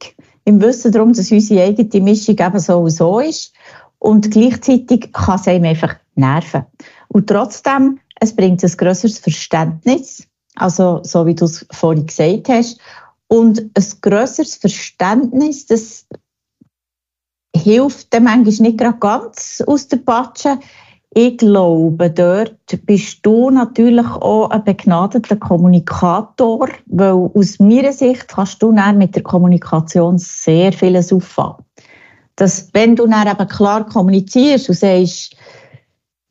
im 0.46 0.60
Wissen 0.62 0.92
darum, 0.92 1.14
dass 1.14 1.32
unsere 1.32 1.64
eigene 1.64 2.04
Mischung 2.04 2.38
eben 2.38 2.60
so 2.60 2.80
und 2.80 2.90
so 2.90 3.20
ist. 3.20 3.54
Und 4.00 4.32
gleichzeitig 4.32 5.14
kann 5.14 5.36
es 5.36 5.48
einem 5.48 5.66
einfach 5.66 5.96
nerven. 6.16 6.66
Und 7.10 7.28
trotzdem, 7.28 8.00
es 8.20 8.36
bringt 8.36 8.64
ein 8.64 8.72
grösseres 8.72 9.20
Verständnis, 9.20 10.28
also 10.56 11.02
so 11.04 11.26
wie 11.26 11.36
du 11.36 11.46
es 11.46 11.66
vorhin 11.72 12.08
gesagt 12.08 12.50
hast, 12.50 12.80
und 13.28 13.60
ein 13.60 13.86
grösseres 14.02 14.56
Verständnis, 14.56 15.68
das 15.68 16.08
hilft 17.56 18.12
dem 18.14 18.24
manchmal 18.24 18.68
nicht 18.68 18.78
gerade 18.78 18.98
ganz 18.98 19.62
aus 19.68 19.88
der 19.88 19.98
Patsche, 19.98 20.60
ich 21.12 21.38
glaube, 21.38 22.12
dort 22.12 22.56
bist 22.86 23.26
du 23.26 23.50
natürlich 23.50 24.06
auch 24.06 24.50
ein 24.52 24.64
begnadeter 24.64 25.36
Kommunikator, 25.36 26.70
weil 26.86 27.30
aus 27.34 27.58
meiner 27.60 27.94
Sicht 27.94 28.28
kannst 28.28 28.62
du 28.62 28.72
dann 28.72 29.00
mit 29.00 29.16
der 29.16 29.24
Kommunikation 29.24 30.20
sehr 30.20 30.72
vieles 30.72 31.12
auffangen. 31.12 31.66
Dass, 32.36 32.70
wenn 32.74 32.96
du 32.96 33.08
dann 33.08 33.28
eben 33.28 33.48
klar 33.48 33.86
kommunizierst 33.86 34.70
und 34.70 34.76
sagst, 34.76 35.36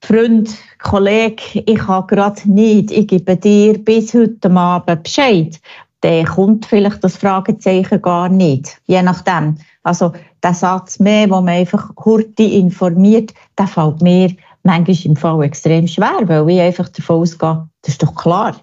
Freund, 0.00 0.50
Kollege, 0.78 1.42
ich 1.66 1.78
kann 1.78 2.06
gerade 2.06 2.40
nicht, 2.50 2.92
ich 2.92 3.08
gebe 3.08 3.37
dir 3.37 3.82
bis 3.82 4.14
heute 4.14 4.50
Abend 4.50 5.02
Bescheid, 5.02 5.61
dann 6.02 6.25
kommt 6.25 6.66
vielleicht 6.66 7.02
das 7.02 7.16
Fragezeichen 7.16 8.00
gar 8.00 8.28
nicht. 8.28 8.80
Je 8.87 9.02
nachdem. 9.02 9.56
Also, 9.82 10.12
der 10.42 10.54
Satz 10.54 11.00
mehr, 11.00 11.28
wo 11.28 11.37
man 11.37 11.49
einfach 11.49 11.90
Hurti 11.97 12.58
informiert, 12.58 13.35
der 13.58 13.66
fällt 13.66 14.00
mir 14.02 14.30
manchmal 14.68 14.96
im 15.04 15.16
Fall 15.16 15.42
extrem 15.42 15.88
schwer, 15.88 16.20
weil 16.26 16.48
ich 16.50 16.60
einfach 16.60 16.88
davon 16.88 17.22
ausgehe, 17.22 17.68
das 17.82 17.94
ist 17.94 18.02
doch 18.02 18.14
klar. 18.14 18.56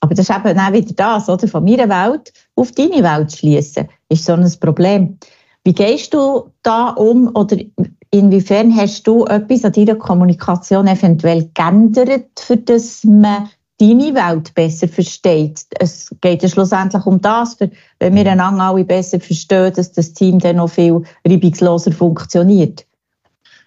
Aber 0.00 0.14
das 0.14 0.28
ist 0.28 0.36
eben 0.36 0.58
auch 0.58 0.72
wieder 0.72 0.92
das, 0.94 1.28
oder? 1.28 1.48
Von 1.48 1.64
meiner 1.64 1.88
Welt 1.88 2.32
auf 2.56 2.72
deine 2.72 3.02
Welt 3.02 3.30
zu 3.30 3.38
schließen, 3.38 3.88
ist 4.08 4.24
so 4.24 4.34
ein 4.34 4.52
Problem. 4.60 5.18
Wie 5.64 5.72
gehst 5.72 6.12
du 6.12 6.50
da 6.62 6.90
um? 6.90 7.30
Oder 7.34 7.56
inwiefern 8.10 8.76
hast 8.76 9.06
du 9.06 9.24
etwas 9.24 9.64
an 9.64 9.72
deiner 9.72 9.94
Kommunikation 9.94 10.86
eventuell 10.86 11.50
geändert, 11.54 12.38
für 12.38 12.58
das 12.58 13.02
man 13.04 13.48
deine 13.80 14.14
Welt 14.14 14.54
besser 14.54 14.88
versteht. 14.88 15.64
Es 15.78 16.14
geht 16.20 16.42
ja 16.42 16.48
schlussendlich 16.48 17.06
um 17.06 17.20
das, 17.20 17.58
wenn 17.58 18.14
wir 18.14 18.30
einander 18.30 18.64
alle 18.64 18.84
besser 18.84 19.20
verstehen, 19.20 19.72
dass 19.74 19.92
das 19.92 20.12
Team 20.12 20.38
dann 20.38 20.56
noch 20.56 20.70
viel 20.70 21.02
reibungsloser 21.26 21.92
funktioniert. 21.92 22.86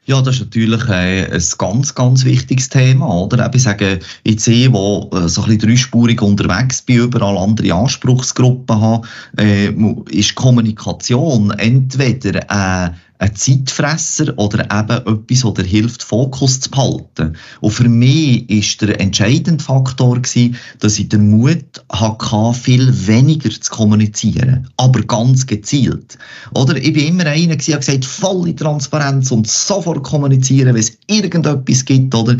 Ja, 0.07 0.21
das 0.21 0.35
ist 0.35 0.41
natürlich 0.45 0.87
äh, 0.87 1.29
ein 1.29 1.43
ganz, 1.57 1.93
ganz 1.93 2.23
wichtiges 2.23 2.69
Thema, 2.69 3.13
oder? 3.13 3.51
Ich 3.53 3.63
sage, 3.63 3.99
ich 4.23 4.39
sehe, 4.39 4.71
wo 4.71 5.09
äh, 5.11 5.27
so 5.27 5.41
ein 5.41 5.49
bisschen 5.49 5.67
dreispurig 5.67 6.21
unterwegs 6.21 6.81
bin, 6.81 6.99
überall 6.99 7.37
andere 7.37 7.73
Anspruchsgruppen 7.73 8.79
habe, 8.79 9.05
äh, 9.37 9.69
ist 10.09 10.33
Kommunikation 10.35 11.51
entweder 11.51 12.39
äh, 12.49 12.91
ein 13.19 13.35
Zeitfresser 13.35 14.37
oder 14.37 14.63
eben 14.65 15.21
etwas, 15.21 15.53
das 15.53 15.65
hilft, 15.65 16.03
Fokus 16.03 16.59
zu 16.59 16.69
behalten. 16.69 17.35
Und 17.61 17.71
für 17.71 17.89
mich 17.89 18.49
ist 18.49 18.81
der 18.81 18.99
entscheidende 18.99 19.63
Faktor 19.63 20.21
gewesen, 20.21 20.55
dass 20.79 20.99
ich 20.99 21.09
den 21.09 21.31
Mut 21.31 21.83
hatte, 21.91 22.53
viel 22.53 23.07
weniger 23.07 23.49
zu 23.49 23.71
kommunizieren. 23.71 24.69
Aber 24.77 25.01
ganz 25.01 25.45
gezielt. 25.45 26.17
Oder? 26.53 26.75
Ich 26.77 26.93
bin 26.93 27.07
immer 27.07 27.25
einer 27.25 27.55
der 27.55 27.77
gesagt 27.77 28.05
volle 28.05 28.55
Transparenz 28.55 29.31
und 29.31 29.47
sofort 29.47 30.03
kommunizieren, 30.03 30.69
wenn 30.69 30.81
es 30.81 30.97
irgendetwas 31.07 31.85
gibt, 31.85 32.13
oder? 32.13 32.37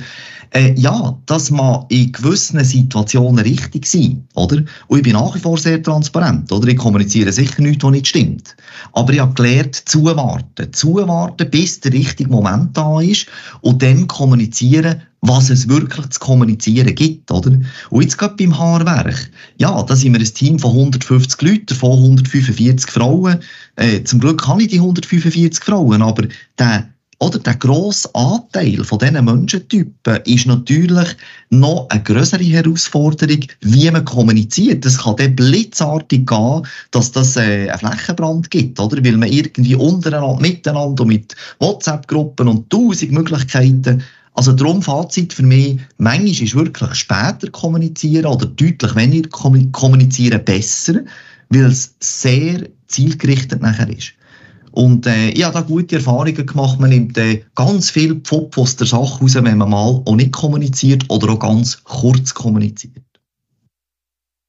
Äh, 0.52 0.74
ja, 0.76 1.18
das 1.26 1.52
mag 1.52 1.86
in 1.90 2.12
gewissen 2.12 2.64
Situationen 2.64 3.40
richtig 3.40 3.86
sein, 3.86 4.26
oder? 4.36 4.64
Und 4.88 4.98
ich 4.98 5.04
bin 5.04 5.14
nach 5.14 5.36
wie 5.36 5.40
vor 5.40 5.58
sehr 5.58 5.82
transparent, 5.82 6.52
oder? 6.52 6.68
Ich 6.68 6.78
kommuniziere 6.78 7.32
sicher 7.32 7.62
nichts, 7.62 7.84
was 7.84 7.92
nicht 7.92 8.08
stimmt. 8.08 8.56
Aber 8.94 9.14
ich 9.14 9.20
habe 9.20 9.34
gelernt, 9.34 9.76
zuwarten. 9.76 10.72
Zuwarten, 10.74 11.50
bis 11.50 11.80
der 11.80 11.94
richtige 11.94 12.30
Moment 12.30 12.76
da 12.76 13.02
ist 13.02 13.28
und 13.62 13.82
dann 13.82 14.08
kommunizieren, 14.08 15.02
was 15.22 15.50
es 15.50 15.68
wirklich 15.68 16.08
zu 16.10 16.20
kommunizieren 16.20 16.94
gibt, 16.94 17.32
oder? 17.32 17.52
Und 17.90 18.02
jetzt 18.02 18.18
gerade 18.18 18.36
beim 18.36 18.58
Haarwerk. 18.58 19.30
Ja, 19.58 19.82
da 19.84 19.96
sind 19.96 20.14
wir 20.14 20.20
ein 20.20 20.34
Team 20.34 20.60
von 20.60 20.72
150 20.72 21.42
Leuten, 21.42 21.66
davon 21.68 21.98
145 21.98 22.90
Frauen. 22.90 23.40
Äh, 23.76 24.04
zum 24.04 24.20
Glück 24.20 24.48
habe 24.48 24.62
ich 24.62 24.70
die 24.70 24.80
145 24.80 25.64
Frauen, 25.64 26.02
aber 26.02 26.28
der 26.58 26.88
oder 27.20 27.40
der 27.40 27.56
grosse 27.56 28.14
Anteil 28.14 28.84
von 28.84 29.00
diesen 29.00 29.26
Menschentypen 29.26 30.20
ist 30.26 30.46
natürlich 30.46 31.16
noch 31.50 31.88
eine 31.90 32.04
größere 32.04 32.44
Herausforderung, 32.44 33.44
wie 33.62 33.90
man 33.90 34.06
kommuniziert. 34.06 34.86
Es 34.86 35.00
kann 35.00 35.16
dann 35.16 35.36
blitzartig 35.36 36.28
gehen, 36.28 36.68
dass 36.92 37.12
das 37.12 37.36
äh, 37.36 37.70
einen 37.70 37.80
Flächenbrand 37.80 38.52
gibt, 38.52 38.80
oder? 38.80 39.04
Weil 39.04 39.18
man 39.18 39.32
irgendwie 39.32 39.76
untereinander, 39.76 40.40
miteinander 40.40 41.04
und 41.04 41.08
mit 41.08 41.36
WhatsApp-Gruppen 41.60 42.48
und 42.48 42.70
tausend 42.70 43.12
Möglichkeiten 43.12 44.04
also 44.38 44.52
darum 44.52 44.84
Fazit 44.84 45.34
für 45.34 45.42
mich, 45.42 45.80
manchmal 45.98 46.30
ist 46.30 46.54
wirklich 46.54 46.94
später 46.94 47.50
kommunizieren 47.52 48.28
oder 48.28 48.46
deutlich 48.46 48.96
weniger 48.96 49.30
kommunizieren 49.30 50.46
besser, 50.46 51.00
weil 51.50 51.66
es 51.66 51.96
sehr 52.00 52.68
zielgerichtet 52.86 53.64
nachher 53.64 53.90
ist. 53.90 54.14
Und 54.78 55.08
äh, 55.08 55.30
ich 55.30 55.44
habe 55.44 55.56
da 55.56 55.62
gute 55.62 55.96
Erfahrungen 55.96 56.46
gemacht. 56.46 56.80
Man 56.80 56.92
nimmt 56.92 57.18
äh, 57.18 57.44
ganz 57.56 57.90
viel 57.90 58.14
Pfupf 58.22 58.60
aus 58.60 58.76
der 58.76 58.86
Sache 58.86 59.20
raus, 59.20 59.34
wenn 59.34 59.58
man 59.58 59.72
mal 59.72 60.04
auch 60.06 60.16
nicht 60.16 60.32
kommuniziert 60.34 61.04
oder 61.10 61.34
auch 61.34 61.40
ganz 61.40 61.84
kurz 61.84 62.32
kommuniziert. 62.32 63.04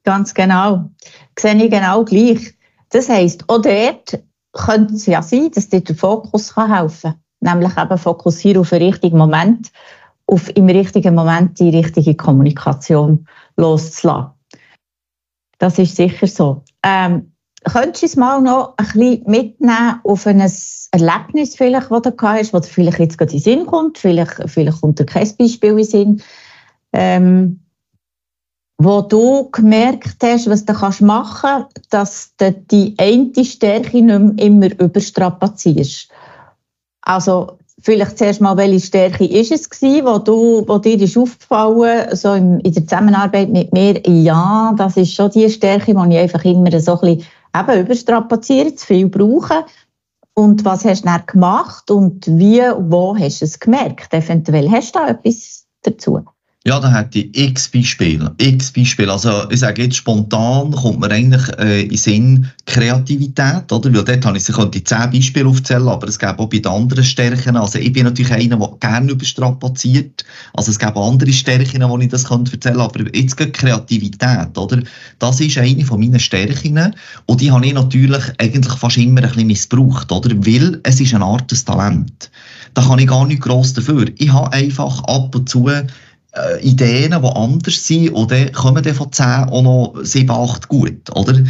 Ganz 0.04 0.35
genau. 0.35 0.90
Sehe 1.38 1.54
ich 1.64 1.70
genau 1.70 2.04
gleich. 2.04 2.54
Das 2.90 3.08
heisst, 3.08 3.49
auch 3.49 3.62
dort 3.62 4.23
könnte 4.52 4.97
es 4.97 5.06
ja 5.06 5.23
sein, 5.23 5.50
dass 5.54 5.70
dir 5.70 5.80
der 5.80 5.97
Fokus 5.97 6.54
helfen 6.54 7.14
kann. 7.40 7.61
Nämlich 7.61 7.78
eben 7.78 7.97
fokussieren 7.97 8.61
auf 8.61 8.68
den 8.68 8.82
richtigen 8.82 9.16
Moment, 9.16 9.73
auf 10.26 10.54
im 10.54 10.66
richtigen 10.66 11.14
Moment 11.14 11.58
die 11.58 11.70
richtige 11.70 12.14
Kommunikation 12.14 13.26
loszulassen. 13.56 14.32
Das 15.58 15.78
ist 15.78 15.97
sicher 15.97 16.26
so. 16.26 16.64
Ähm, 16.82 17.32
Könntest 17.65 18.03
du 18.03 18.07
es 18.07 18.17
mal 18.17 18.41
noch 18.41 18.75
ein 18.77 18.87
bisschen 18.87 19.23
mitnehmen 19.27 20.00
auf 20.05 20.27
ein 20.27 20.41
Erlebnis, 20.41 21.57
vielleicht, 21.57 21.91
das 21.91 22.03
du 22.03 22.12
gehabt 22.12 22.38
hast, 22.38 22.55
das 22.55 22.69
vielleicht 22.69 22.99
jetzt 22.99 23.19
gerade 23.19 23.33
in 23.33 23.38
den 23.38 23.43
Sinn 23.43 23.67
kommt? 23.67 23.99
Vielleicht, 23.99 24.37
vielleicht 24.47 24.81
kommt 24.81 24.99
dir 24.99 25.07
kein 25.07 25.37
Beispiel 25.37 25.71
in 25.71 25.77
den 25.77 25.85
Sinn. 25.85 26.23
Ähm, 26.93 27.61
wo 28.81 29.03
du 29.03 29.50
gemerkt 29.50 30.23
hast, 30.23 30.49
was 30.49 30.65
du 30.65 30.73
kannst 30.73 31.03
machen 31.03 31.41
kannst, 31.41 31.93
dass 31.93 32.37
du 32.37 32.53
die 32.53 32.95
eine 32.97 33.45
Stärke 33.45 34.00
nicht 34.00 34.41
immer 34.41 34.71
überstrapazierst. 34.81 36.09
Also, 37.03 37.59
vielleicht 37.81 38.19
zuerst 38.19 38.41
mal, 38.41 38.57
welche 38.57 38.87
Stärke 38.87 39.25
ist 39.25 39.50
es 39.50 39.69
gewesen, 39.69 40.07
wo, 40.07 40.19
du, 40.19 40.65
wo 40.69 40.79
dir 40.79 41.00
ist 41.00 41.17
aufgefallen, 41.17 42.15
so 42.15 42.35
in, 42.35 42.61
in 42.61 42.73
der 42.73 42.87
Zusammenarbeit 42.87 43.49
mit 43.49 43.73
mir, 43.73 44.00
ja, 44.07 44.73
das 44.77 44.97
ist 44.97 45.12
schon 45.12 45.33
die 45.33 45.50
Stärke, 45.50 45.95
die 45.95 46.15
ich 46.15 46.19
einfach 46.19 46.45
immer 46.45 46.79
so 46.81 47.00
ein 47.00 47.17
bisschen 47.17 47.27
eben 47.57 47.81
überstrapaziert, 47.81 48.78
zu 48.78 48.87
viel 48.87 49.09
brauchen. 49.09 49.64
Und 50.35 50.64
was 50.64 50.85
hast 50.85 51.02
du 51.02 51.07
dann 51.07 51.26
gemacht 51.26 51.90
und 51.90 52.26
wie, 52.26 52.61
wo 52.61 53.17
hast 53.17 53.40
du 53.40 53.45
es 53.45 53.59
gemerkt? 53.59 54.14
Eventuell 54.14 54.71
hast 54.71 54.95
du 54.95 55.00
da 55.00 55.09
etwas 55.09 55.67
dazu? 55.83 56.25
Ja, 56.69 56.79
da 56.79 56.93
hätte 56.93 57.21
ich 57.21 57.35
x 57.35 57.67
Beispiele. 57.67 58.31
X 58.37 58.71
Beispiele. 58.71 59.11
Also, 59.11 59.51
ich 59.51 59.61
sage 59.61 59.85
jetzt 59.85 59.97
spontan, 59.97 60.71
kommt 60.73 61.01
mir 61.01 61.11
eigentlich 61.11 61.49
äh, 61.59 61.85
in 61.85 61.97
Sinn 61.97 62.51
Kreativität, 62.67 63.73
oder? 63.73 63.91
Weil 63.95 64.05
dort 64.05 64.27
habe 64.27 64.37
ich, 64.37 64.47
ich 64.47 64.55
könnte 64.55 64.85
zehn 64.85 65.11
Beispiele 65.11 65.49
aufzählen, 65.49 65.89
aber 65.89 66.09
es 66.09 66.19
gäbe 66.19 66.39
auch 66.39 66.51
bei 66.51 66.59
den 66.59 66.71
anderen 66.71 67.05
Stärken. 67.05 67.57
Also, 67.57 67.79
ich 67.79 67.91
bin 67.91 68.05
natürlich 68.05 68.35
einer, 68.35 68.59
der 68.59 68.71
gerne 68.81 69.13
überstrapaziert. 69.13 70.27
Also, 70.53 70.71
es 70.71 70.79
gäbe 70.79 71.01
andere 71.01 71.33
Stärken, 71.33 71.81
die 71.81 72.05
ich 72.05 72.11
das 72.11 72.25
könnte 72.25 72.53
erzählen 72.53 72.81
Aber 72.81 73.17
jetzt 73.17 73.39
geht 73.39 73.55
Kreativität, 73.55 74.59
oder? 74.59 74.83
Das 75.21 75.41
ist 75.41 75.57
eine 75.57 75.87
von 75.87 76.01
meinen 76.01 76.21
Stärken. 76.21 76.95
Und 77.25 77.41
die 77.41 77.51
habe 77.51 77.65
ich 77.65 77.73
natürlich 77.73 78.25
eigentlich 78.37 78.75
fast 78.75 78.99
immer 78.99 79.23
ein 79.23 79.31
bisschen 79.31 79.47
missbraucht, 79.47 80.13
oder? 80.13 80.37
Weil 80.45 80.81
es 80.83 81.01
ist 81.01 81.15
eine 81.15 81.25
Art 81.25 81.51
des 81.51 81.65
Talent. 81.65 82.31
Da 82.75 82.83
kann 82.83 82.99
ich 82.99 83.07
gar 83.07 83.27
nicht 83.27 83.41
gross 83.41 83.73
dafür. 83.73 84.05
Ich 84.19 84.31
habe 84.31 84.53
einfach 84.53 85.03
ab 85.05 85.35
und 85.35 85.49
zu 85.49 85.67
Ideen, 86.61 87.11
die 87.11 87.28
anders 87.28 87.87
sind, 87.87 88.30
dann 88.30 88.52
kommen 88.52 88.83
dann 88.83 88.95
von 88.95 89.12
10 89.12 89.26
auch 89.26 89.62
noch 89.62 89.95
7, 90.02 90.30
8 90.30 90.68
gut, 90.68 91.11
oder? 91.14 91.42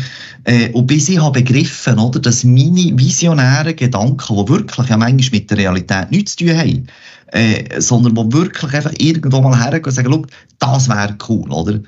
Äh, 0.45 0.71
und 0.73 0.87
bis 0.87 1.09
ich 1.09 1.21
habe 1.21 1.41
begriffen, 1.43 1.99
oder, 1.99 2.21
dass 2.21 2.45
meine 2.45 2.99
visionären 2.99 3.77
Gedanken, 3.77 4.37
die 4.37 4.49
wirklich 4.49 4.89
ja 4.89 4.97
manchmal 4.97 5.41
mit 5.41 5.51
der 5.51 5.59
Realität 5.59 6.11
nichts 6.11 6.37
zu 6.37 6.47
tun 6.47 6.57
haben, 6.57 6.87
äh, 7.33 7.81
sondern 7.81 8.15
die 8.15 8.37
wirklich 8.37 8.73
einfach 8.73 8.93
irgendwo 8.99 9.41
mal 9.41 9.59
hergehen 9.59 9.85
und 9.85 9.93
sagen, 9.93 10.27
das 10.59 10.89
wäre 10.89 11.17
cool, 11.29 11.51
oder? 11.51 11.81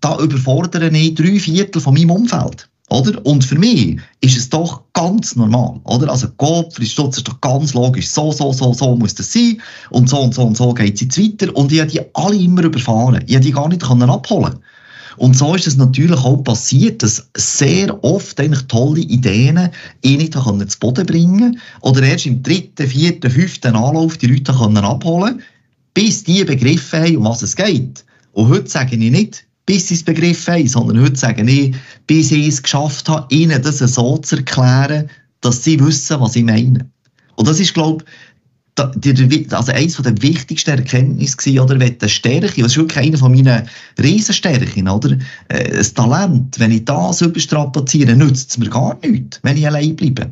Da 0.00 0.18
überfordere 0.18 0.88
ich 0.88 1.14
drei 1.14 1.38
Viertel 1.38 1.80
von 1.80 1.94
meinem 1.94 2.10
Umfeld. 2.10 2.68
Oder? 2.90 3.24
Und 3.26 3.44
für 3.44 3.58
mich 3.58 3.98
ist 4.20 4.36
es 4.36 4.48
doch 4.48 4.82
ganz 4.94 5.36
normal. 5.36 5.80
Oder? 5.84 6.10
Also 6.10 6.28
Gottfried 6.36 6.88
Stutz 6.88 7.18
ist 7.18 7.28
doch 7.28 7.40
ganz 7.40 7.74
logisch. 7.74 8.08
So, 8.08 8.32
so, 8.32 8.52
so, 8.52 8.72
so 8.72 8.96
muss 8.96 9.14
das 9.14 9.32
sein. 9.32 9.60
Und 9.90 10.08
so 10.08 10.20
und 10.20 10.34
so 10.34 10.42
und 10.42 10.56
so 10.56 10.72
geht 10.72 10.94
es 10.94 11.00
jetzt 11.02 11.18
weiter. 11.18 11.54
Und 11.54 11.70
ich 11.72 11.80
habe 11.80 11.90
die 11.90 12.00
alle 12.14 12.36
immer 12.36 12.64
überfahren. 12.64 13.22
Ich 13.26 13.34
habe 13.34 13.44
die 13.44 13.52
gar 13.52 13.68
nicht 13.68 13.82
können 13.82 14.10
abholen 14.10 14.58
und 15.18 15.36
so 15.36 15.56
ist 15.56 15.66
es 15.66 15.76
natürlich 15.76 16.18
auch 16.18 16.44
passiert, 16.44 17.02
dass 17.02 17.28
sehr 17.36 18.04
oft 18.04 18.38
eigentlich 18.38 18.62
tolle 18.68 19.00
Ideen 19.00 19.68
ich 20.00 20.16
nicht 20.16 20.32
zu 20.32 20.78
Boden 20.78 21.06
bringen 21.06 21.58
oder 21.80 22.02
erst 22.02 22.26
im 22.26 22.40
dritten, 22.40 22.86
vierten, 22.86 23.28
fünften 23.28 23.74
Anlauf 23.74 24.16
die 24.16 24.28
Leute 24.28 24.52
können 24.52 24.84
abholen 24.84 25.42
bis 25.98 26.22
die 26.22 26.44
begriffen 26.44 27.00
haben, 27.00 27.16
um 27.16 27.24
was 27.24 27.42
es 27.42 27.56
geht. 27.56 28.04
Und 28.32 28.48
heute 28.50 28.68
sage 28.68 28.94
ich 28.94 29.10
nicht, 29.10 29.47
bis 29.68 29.88
sie 29.88 29.94
es 29.94 30.02
begriffen 30.02 30.54
haben, 30.54 30.66
sondern 30.66 31.02
heute 31.02 31.16
sagen 31.16 31.46
ich, 31.46 31.76
bis 32.06 32.32
ich 32.32 32.48
es 32.48 32.62
geschafft 32.62 33.06
habe, 33.06 33.26
ihnen 33.28 33.60
das 33.60 33.80
so 33.80 34.16
zu 34.16 34.36
erklären, 34.36 35.10
dass 35.42 35.62
sie 35.62 35.78
wissen, 35.78 36.18
was 36.20 36.36
ich 36.36 36.44
meine. 36.44 36.88
Und 37.36 37.46
das 37.46 37.60
ist, 37.60 37.74
glaube 37.74 38.02
ich, 39.04 39.52
also 39.52 39.72
eines 39.72 39.96
der 39.96 40.22
wichtigsten 40.22 40.70
Erkenntnisse 40.70 41.62
oder 41.62 41.78
wenn 41.78 41.98
die 41.98 42.08
Stärke, 42.08 42.62
das 42.62 42.72
ist 42.72 42.78
wirklich 42.78 43.08
eine 43.08 43.18
von 43.18 43.32
meinen 43.32 43.68
Riesenstärken, 44.00 44.88
oder? 44.88 45.18
Äh, 45.48 45.76
das 45.76 45.92
Talent, 45.92 46.58
wenn 46.58 46.72
ich 46.72 46.86
das 46.86 47.20
überstrapaziere, 47.20 48.16
nützt 48.16 48.52
es 48.52 48.58
mir 48.58 48.70
gar 48.70 48.96
nichts, 49.02 49.38
wenn 49.42 49.58
ich 49.58 49.66
allein 49.66 49.94
bleibe. 49.96 50.30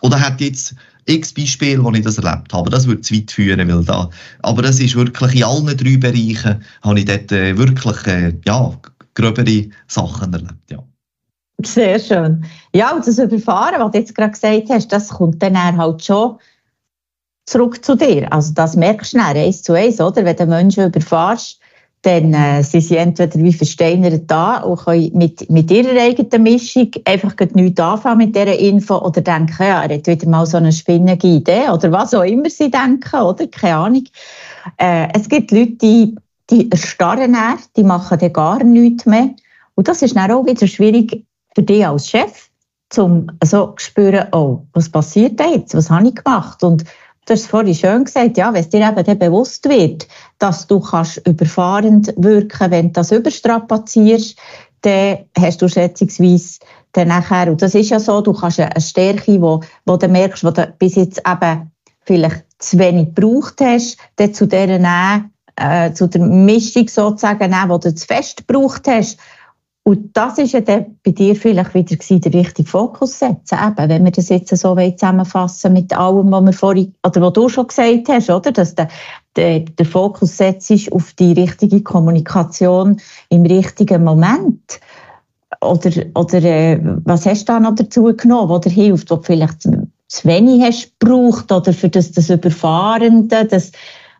Oder 0.00 0.18
hat 0.18 0.40
jetzt 0.40 0.74
x 1.08 1.32
Beispiele, 1.32 1.82
wo 1.82 1.90
ich 1.92 2.04
das 2.04 2.18
erlebt 2.18 2.52
habe. 2.52 2.70
Das 2.70 2.86
würde 2.86 3.00
zu 3.00 3.14
weit 3.14 3.30
führen, 3.30 3.68
weil 3.68 3.84
da, 3.84 4.10
aber 4.42 4.62
das 4.62 4.80
ist 4.80 4.94
wirklich 4.96 5.36
in 5.36 5.44
allen 5.44 5.76
drei 5.76 5.96
Bereichen, 5.96 6.62
habe 6.82 6.98
ich 6.98 7.06
dort 7.06 7.32
äh, 7.32 7.56
wirklich, 7.56 8.06
äh, 8.06 8.34
ja, 8.44 8.72
gröbere 9.14 9.68
Sachen 9.86 10.32
erlebt, 10.32 10.70
ja. 10.70 10.82
Sehr 11.64 11.98
schön. 11.98 12.44
Ja, 12.72 12.94
und 12.94 13.04
das 13.04 13.18
Überfahren, 13.18 13.80
was 13.80 13.90
du 13.90 13.98
jetzt 13.98 14.14
gerade 14.14 14.30
gesagt 14.30 14.70
hast, 14.70 14.92
das 14.92 15.08
kommt 15.08 15.42
dann 15.42 15.76
halt 15.76 16.04
schon 16.04 16.38
zurück 17.46 17.84
zu 17.84 17.96
dir. 17.96 18.32
Also 18.32 18.52
das 18.54 18.76
merkst 18.76 19.14
du 19.14 19.18
dann 19.18 19.36
eins 19.36 19.62
zu 19.62 19.72
eins, 19.72 20.00
oder? 20.00 20.24
Wenn 20.24 20.36
du 20.36 20.46
Menschen 20.46 20.86
überfahrst, 20.86 21.58
dann 22.02 22.32
äh, 22.32 22.62
sind 22.62 22.82
sie 22.82 22.96
entweder 22.96 23.38
wie 23.40 23.52
versteinert 23.52 24.22
da 24.28 24.58
und 24.58 24.84
können 24.84 25.10
mit, 25.14 25.50
mit 25.50 25.70
ihrer 25.70 26.00
eigenen 26.00 26.42
Mischung 26.44 26.90
einfach 27.04 27.34
nichts 27.54 27.80
anfangen 27.80 28.18
mit 28.18 28.36
dieser 28.36 28.58
Info 28.58 28.98
oder 28.98 29.20
denken, 29.20 29.56
ja, 29.58 29.82
er 29.82 29.96
hat 29.96 30.06
wieder 30.06 30.28
mal 30.28 30.46
so 30.46 30.58
eine 30.58 30.72
spinnige 30.72 31.26
Idee 31.26 31.68
oder 31.72 31.90
was 31.90 32.14
auch 32.14 32.22
immer 32.22 32.48
sie 32.50 32.70
denken, 32.70 33.20
oder? 33.20 33.46
Keine 33.48 33.76
Ahnung. 33.76 34.04
Äh, 34.76 35.08
es 35.14 35.28
gibt 35.28 35.50
Leute, 35.50 35.72
die, 35.72 36.14
die 36.50 36.70
erstarren 36.70 37.32
dann, 37.32 37.58
die 37.76 37.82
machen 37.82 38.18
dann 38.18 38.32
gar 38.32 38.62
nichts 38.62 39.04
mehr. 39.04 39.30
Und 39.74 39.88
das 39.88 40.02
ist 40.02 40.16
dann 40.16 40.30
auch 40.30 40.46
wieder 40.46 40.66
schwierig 40.66 41.24
für 41.54 41.62
dich 41.62 41.86
als 41.86 42.08
Chef, 42.08 42.48
um 42.96 43.26
so 43.44 43.68
zu 43.68 43.86
spüren, 43.86 44.28
oh, 44.32 44.60
was 44.72 44.88
passiert 44.88 45.38
da 45.40 45.46
jetzt? 45.46 45.74
Was 45.74 45.90
habe 45.90 46.08
ich 46.08 46.14
gemacht? 46.14 46.62
Und 46.62 46.84
Du 47.28 47.34
hast 47.34 47.42
es 47.42 47.46
vorhin 47.46 47.74
schön 47.74 48.04
gesagt, 48.04 48.38
ja, 48.38 48.54
wenn 48.54 48.62
es 48.62 48.70
dir 48.70 48.88
eben 48.88 49.18
bewusst 49.18 49.68
wird, 49.68 50.08
dass 50.38 50.66
du 50.66 50.80
kannst 50.80 51.18
überfahrend 51.26 52.14
wirken 52.16 52.70
wenn 52.70 52.86
du 52.86 52.92
das 52.92 53.12
überstrapazierst, 53.12 54.38
dann 54.80 55.18
hast 55.38 55.60
du 55.60 55.68
schätzungsweise 55.68 56.60
dann 56.92 57.08
nachher, 57.08 57.50
und 57.50 57.60
das 57.60 57.74
ist 57.74 57.90
ja 57.90 58.00
so, 58.00 58.22
du 58.22 58.32
kannst 58.32 58.60
eine 58.60 58.80
Stärke, 58.80 59.42
wo, 59.42 59.60
wo 59.84 59.98
du 59.98 60.08
merkst, 60.08 60.42
wo 60.42 60.52
du 60.52 60.72
bis 60.78 60.94
jetzt 60.94 61.20
eben 61.28 61.70
vielleicht 62.00 62.46
zu 62.60 62.78
wenig 62.78 63.14
gebraucht 63.14 63.60
hast, 63.60 63.98
dann 64.16 64.32
zu 64.32 64.46
nehmen, 64.46 65.30
äh, 65.56 65.92
zu 65.92 66.06
der 66.06 66.22
Mischung 66.22 66.88
sozusagen 66.88 67.50
nehmen, 67.50 67.78
die 67.78 67.88
du 67.90 67.94
zu 67.94 68.06
fest 68.06 68.46
gebraucht 68.46 68.88
hast, 68.88 69.18
und 69.88 70.14
das 70.14 70.36
ist 70.36 70.52
ja 70.52 70.60
dann 70.60 70.98
bei 71.02 71.12
dir 71.12 71.34
vielleicht 71.34 71.72
wieder 71.72 71.96
gewesen, 71.96 72.20
der 72.20 72.34
richtige 72.34 72.68
Fokus 72.68 73.20
setzen. 73.20 73.56
Eben, 73.66 73.88
wenn 73.88 74.04
wir 74.04 74.10
das 74.10 74.28
jetzt 74.28 74.54
so 74.54 74.76
zusammenfassen 74.76 75.72
mit 75.72 75.96
allem, 75.96 76.30
was 76.30 76.44
wir 76.44 76.52
vorhin, 76.52 76.94
oder 77.06 77.22
was 77.22 77.32
du 77.32 77.48
schon 77.48 77.68
gesagt 77.68 78.06
hast, 78.10 78.28
oder? 78.28 78.52
Dass 78.52 78.74
der, 78.74 78.88
der, 79.34 79.60
der 79.60 79.86
Fokus 79.86 80.36
setzt 80.36 80.92
auf 80.92 81.14
die 81.14 81.32
richtige 81.32 81.80
Kommunikation 81.80 83.00
im 83.30 83.46
richtigen 83.46 84.04
Moment. 84.04 84.78
Oder, 85.62 85.90
oder 86.14 86.42
äh, 86.42 86.78
was 87.04 87.24
hast 87.24 87.48
du 87.48 87.52
da 87.54 87.58
noch 87.58 87.74
dazu 87.74 88.14
genommen, 88.14 88.50
was 88.50 88.60
dir 88.60 88.70
hilft, 88.70 89.10
was 89.10 89.20
vielleicht 89.24 89.62
zu 89.62 90.28
wenig 90.28 90.60
hast 90.60 91.00
gebraucht 91.00 91.50
oder 91.50 91.72
für 91.72 91.88
das, 91.88 92.12
das 92.12 92.28
Überfahrende, 92.28 93.46
das, 93.46 93.72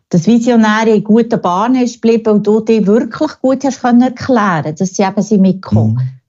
das 0.09 0.25
Visionäre 0.27 0.89
in 0.89 1.03
guten 1.03 1.39
Bahnen 1.41 1.83
ist 1.83 2.01
geblieben 2.01 2.33
und 2.33 2.47
du 2.47 2.61
dir 2.61 2.85
wirklich 2.87 3.31
gut 3.41 3.63
hast 3.63 3.81
können 3.81 4.01
erklären 4.01 4.75
dass 4.75 4.95
sie 4.95 5.03
eben 5.03 5.21
sie 5.21 5.37
mitkommen. 5.37 5.95
Mhm. 5.95 6.19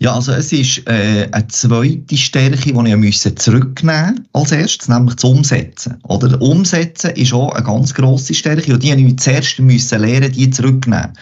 Ja, 0.00 0.14
also 0.14 0.32
es 0.32 0.52
ist 0.52 0.86
äh, 0.88 1.28
eine 1.30 1.46
zweite 1.48 2.16
Stärke, 2.16 2.72
die 2.72 2.90
ich 2.90 2.96
müssen 2.96 3.36
zurücknehmen 3.36 4.26
als 4.32 4.50
erstes, 4.50 4.88
nämlich 4.88 5.14
das 5.14 5.24
Umsetzen. 5.24 5.98
Oder 6.02 6.40
Umsetzen 6.42 7.12
ist 7.12 7.32
auch 7.32 7.52
eine 7.52 7.64
ganz 7.64 7.94
grosse 7.94 8.34
Stärke 8.34 8.72
und 8.72 8.82
die 8.82 8.90
habe 8.90 9.00
ich 9.00 9.18
zuerst 9.18 9.60
müssen 9.60 10.00
lernen, 10.00 10.32
die 10.32 10.50
zurücknehmen. 10.50 11.12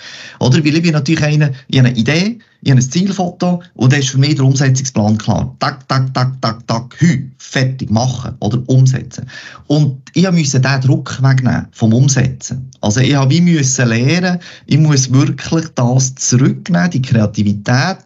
Oder 0.40 0.64
weil 0.64 0.76
ich 0.76 0.82
bin 0.82 0.92
natürlich 0.92 1.22
eine, 1.22 1.52
ich 1.68 1.78
habe 1.78 1.88
eine 1.88 1.98
Idee, 1.98 2.38
ich 2.62 2.70
habe 2.70 2.80
ein 2.80 2.90
Zielfoto 2.90 3.62
und 3.74 3.92
dann 3.92 4.00
ist 4.00 4.10
für 4.10 4.18
mich 4.18 4.36
der 4.36 4.44
Umsetzungsplan 4.44 5.18
klar. 5.18 5.54
Tak, 5.58 5.88
tak, 5.88 6.14
tak, 6.14 6.40
tak, 6.40 6.66
tak, 6.68 6.94
hü, 6.98 7.28
fertig, 7.38 7.90
machen 7.90 8.36
oder 8.38 8.62
umsetzen. 8.66 9.26
Und 9.66 10.00
ich 10.14 10.30
musste 10.30 10.60
diesen 10.60 10.80
Druck 10.82 11.20
wegnehmen 11.20 11.66
vom 11.72 11.92
Umsetzen. 11.92 12.70
Also 12.80 13.00
ich 13.00 13.16
habe 13.16 13.30
wie 13.30 13.40
müssen 13.40 13.88
lernen, 13.88 14.38
ich 14.66 14.78
muss 14.78 15.12
wirklich 15.12 15.66
das 15.74 16.14
zurücknehmen, 16.14 16.90
die 16.90 17.02
Kreativität, 17.02 17.98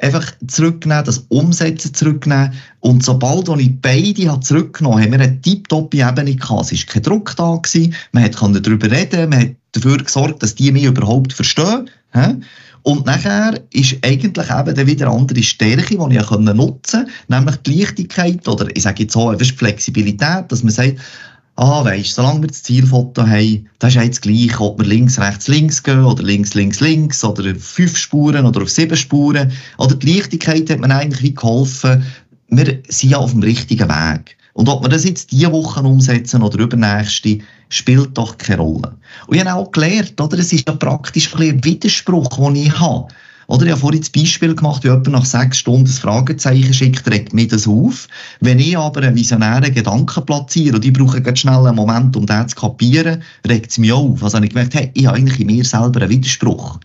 einfach 0.00 0.32
zurücknehmen, 0.46 1.04
das 1.04 1.18
Umsetzen 1.28 1.92
zurücknehmen. 1.92 2.54
Und 2.80 3.04
sobald 3.04 3.48
ich 3.60 3.80
beide 3.82 4.30
habe 4.30 4.40
zurückgenommen 4.40 4.96
habe, 4.96 5.04
haben 5.04 5.18
wir 5.20 5.26
eine 5.26 5.42
tiptoppe 5.42 5.98
Ebene 5.98 6.36
gehabt. 6.36 6.72
Es 6.72 6.86
war 6.86 6.94
kein 6.94 7.02
Druck 7.02 7.36
da, 7.36 7.56
gewesen. 7.56 7.94
man 8.12 8.32
konnte 8.32 8.62
darüber 8.62 8.90
reden, 8.90 9.28
man 9.28 9.40
hat 9.40 9.50
dafür 9.72 9.98
gesorgt, 9.98 10.42
dass 10.42 10.54
die 10.54 10.72
mich 10.72 10.84
überhaupt 10.84 11.34
verstehen. 11.34 11.90
Und 12.82 13.06
nachher 13.06 13.60
ist 13.72 13.96
eigentlich 14.02 14.50
eben 14.50 14.74
dann 14.74 14.86
wieder 14.86 15.06
eine 15.10 15.16
andere 15.16 15.42
Stärke, 15.42 15.98
die 15.98 16.16
ich 16.16 16.30
nutzen 16.30 16.56
konnte, 16.56 17.06
nämlich 17.28 17.56
die 17.56 17.80
Leichtigkeit 17.80 18.46
oder 18.48 18.68
ich 18.74 18.82
sage 18.82 19.02
jetzt 19.02 19.12
so, 19.12 19.32
die 19.32 19.44
Flexibilität, 19.44 20.44
dass 20.48 20.62
man 20.62 20.72
sagt, 20.72 20.96
ah, 21.56 21.84
weisst, 21.84 22.14
solange 22.14 22.42
wir 22.42 22.48
das 22.48 22.62
Zielfoto 22.62 23.26
haben, 23.26 23.68
das 23.78 23.94
ist 23.94 24.02
jetzt 24.02 24.22
gleich, 24.22 24.58
ob 24.60 24.78
wir 24.78 24.86
links, 24.86 25.18
rechts, 25.20 25.46
links 25.46 25.82
gehen 25.82 26.04
oder 26.04 26.22
links, 26.22 26.54
links, 26.54 26.80
links 26.80 27.22
oder 27.22 27.50
auf 27.50 27.62
fünf 27.62 27.96
Spuren 27.96 28.46
oder 28.46 28.62
auf 28.62 28.70
sieben 28.70 28.96
Spuren. 28.96 29.52
Oder 29.76 29.94
die 29.94 30.14
Leichtigkeit 30.14 30.70
hat 30.70 30.80
mir 30.80 30.94
eigentlich 30.94 31.36
geholfen, 31.36 32.02
wir 32.48 32.78
sind 32.88 33.10
ja 33.10 33.18
auf 33.18 33.32
dem 33.32 33.42
richtigen 33.42 33.88
Weg. 33.88 34.36
Und 34.54 34.68
ob 34.68 34.82
wir 34.82 34.88
das 34.88 35.04
jetzt 35.04 35.32
diese 35.32 35.52
Woche 35.52 35.80
umsetzen 35.80 36.42
oder 36.42 36.58
übernächste, 36.58 37.38
spielt 37.68 38.16
doch 38.18 38.36
keine 38.36 38.62
Rolle. 38.62 38.96
Und 39.26 39.36
ich 39.36 39.44
habe 39.44 39.60
auch 39.60 39.70
gelernt, 39.70 40.20
oder, 40.20 40.38
es 40.38 40.52
ist 40.52 40.68
ja 40.68 40.74
praktisch 40.74 41.34
ein 41.34 41.64
Widerspruch, 41.64 42.36
den 42.36 42.56
ich 42.56 42.78
habe. 42.78 43.08
Oder 43.50 43.64
ich 43.64 43.72
habe 43.72 43.80
vorhin 43.80 44.00
das 44.00 44.10
Beispiel 44.10 44.54
gemacht, 44.54 44.84
wie 44.84 44.88
jemand 44.88 45.08
nach 45.08 45.24
sechs 45.24 45.58
Stunden 45.58 45.86
ein 45.86 45.92
Fragezeichen 45.92 46.72
schickt, 46.72 47.10
regt 47.10 47.32
mir 47.32 47.48
das 47.48 47.66
auf. 47.66 48.06
Wenn 48.38 48.60
ich 48.60 48.78
aber 48.78 49.02
einen 49.02 49.16
visionären 49.16 49.74
Gedanken 49.74 50.24
platziere 50.24 50.76
und 50.76 50.84
ich 50.84 50.92
brauche 50.92 51.20
ganz 51.20 51.40
schnell 51.40 51.66
einen 51.66 51.74
Moment, 51.74 52.16
um 52.16 52.26
den 52.26 52.48
zu 52.48 52.54
kapieren, 52.54 53.22
regt 53.48 53.72
es 53.72 53.78
mich 53.78 53.92
auf. 53.92 54.22
Also 54.22 54.36
habe 54.36 54.46
ich 54.46 54.52
gemerkt, 54.52 54.74
hey, 54.74 54.92
ich 54.94 55.04
habe 55.04 55.16
eigentlich 55.16 55.40
in 55.40 55.48
mir 55.48 55.64
selber 55.64 56.00
einen 56.00 56.10
Widerspruch. 56.10 56.78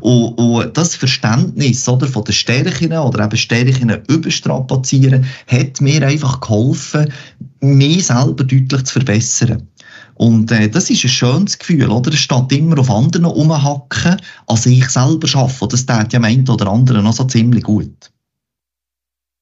Und, 0.00 0.38
und 0.38 0.76
das 0.76 0.94
Verständnis 0.94 1.88
oder, 1.88 2.06
von 2.06 2.24
den 2.24 2.32
Stärken 2.32 2.92
oder 2.92 3.24
eben 3.24 3.36
Stärken 3.36 3.90
überstrapazieren, 4.08 5.24
hat 5.46 5.80
mir 5.80 6.06
einfach 6.06 6.40
geholfen, 6.40 7.12
mich 7.60 8.06
selber 8.06 8.44
deutlich 8.44 8.84
zu 8.84 8.92
verbessern. 8.94 9.68
Und 10.14 10.52
äh, 10.52 10.68
das 10.68 10.90
ist 10.90 11.02
ein 11.04 11.08
schönes 11.08 11.58
Gefühl, 11.58 11.90
oder? 11.90 12.12
Statt 12.12 12.52
immer 12.52 12.78
auf 12.78 12.90
anderen 12.90 13.24
rumhacken, 13.24 14.20
als 14.46 14.66
ich 14.66 14.88
selber 14.90 15.28
arbeite. 15.34 15.68
Das 15.68 15.86
tut 15.86 16.12
ja 16.12 16.18
am 16.18 16.24
einen 16.24 16.48
oder 16.48 16.66
anderen 16.66 17.04
noch 17.04 17.14
so 17.14 17.24
ziemlich 17.24 17.64
gut. 17.64 18.10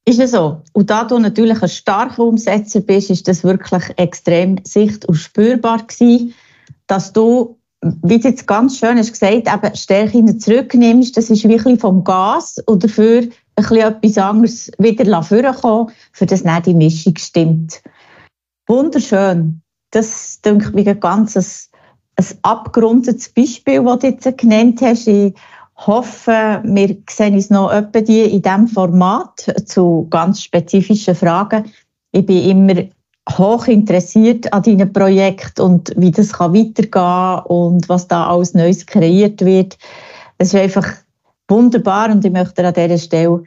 Ist 0.08 0.20
es 0.20 0.30
so? 0.30 0.62
Und 0.72 0.88
da 0.88 1.04
du 1.04 1.18
natürlich 1.18 1.60
ein 1.60 1.68
starker 1.68 2.22
Umsetzer 2.22 2.80
bist, 2.80 3.10
ist 3.10 3.28
das 3.28 3.44
wirklich 3.44 3.82
extrem 3.96 4.58
sicht- 4.64 5.04
und 5.04 5.16
spürbar 5.16 5.84
gewesen, 5.84 6.32
dass 6.86 7.12
du, 7.12 7.57
wie 7.82 8.18
du 8.18 8.28
jetzt 8.28 8.46
ganz 8.46 8.78
schön 8.78 8.98
hast 8.98 9.12
gesagt, 9.12 9.34
eben 9.34 9.76
Stärken 9.76 10.40
zurücknimmst. 10.40 11.16
Das 11.16 11.30
ist 11.30 11.48
wirklich 11.48 11.80
vom 11.80 12.04
Gas 12.04 12.58
und 12.66 12.82
dafür 12.82 13.22
ein 13.22 13.32
bisschen 13.56 13.76
etwas 13.78 14.18
anderes 14.18 14.70
wieder 14.78 15.22
vorkommen, 15.22 15.90
für 16.12 16.26
das 16.26 16.44
nicht 16.44 16.66
die 16.66 16.74
Mischung 16.74 17.16
stimmt. 17.16 17.82
Wunderschön 18.66 19.62
das 19.90 20.40
denke 20.40 20.78
ich 20.80 20.88
ein 20.88 21.00
ganz 21.00 21.36
ein, 21.36 22.26
abgerundetes 22.42 23.30
Beispiel, 23.30 23.82
das 23.84 23.98
du 24.00 24.06
jetzt 24.08 24.38
genannt 24.38 24.80
hast. 24.82 25.06
Ich 25.06 25.34
hoffe, 25.76 26.60
wir 26.64 26.96
sehen 27.08 27.34
uns 27.34 27.50
noch 27.50 27.70
etwa 27.70 27.98
in 27.98 28.42
diesem 28.42 28.68
Format 28.68 29.54
zu 29.66 30.06
ganz 30.10 30.42
spezifischen 30.42 31.14
Fragen. 31.14 31.70
Ich 32.10 32.26
bin 32.26 32.42
immer 32.42 32.82
hoch 33.36 33.66
interessiert 33.66 34.52
an 34.52 34.62
deinem 34.62 34.92
Projekt 34.92 35.60
und 35.60 35.92
wie 35.96 36.10
das 36.10 36.32
kann 36.32 36.54
weitergehen 36.54 37.44
und 37.46 37.88
was 37.88 38.08
da 38.08 38.28
alles 38.28 38.54
Neues 38.54 38.86
kreiert 38.86 39.44
wird. 39.44 39.76
Es 40.38 40.54
ist 40.54 40.60
einfach 40.60 40.86
wunderbar 41.48 42.10
und 42.10 42.24
ich 42.24 42.32
möchte 42.32 42.66
an 42.66 42.74
dieser 42.74 42.98
Stelle 42.98 43.42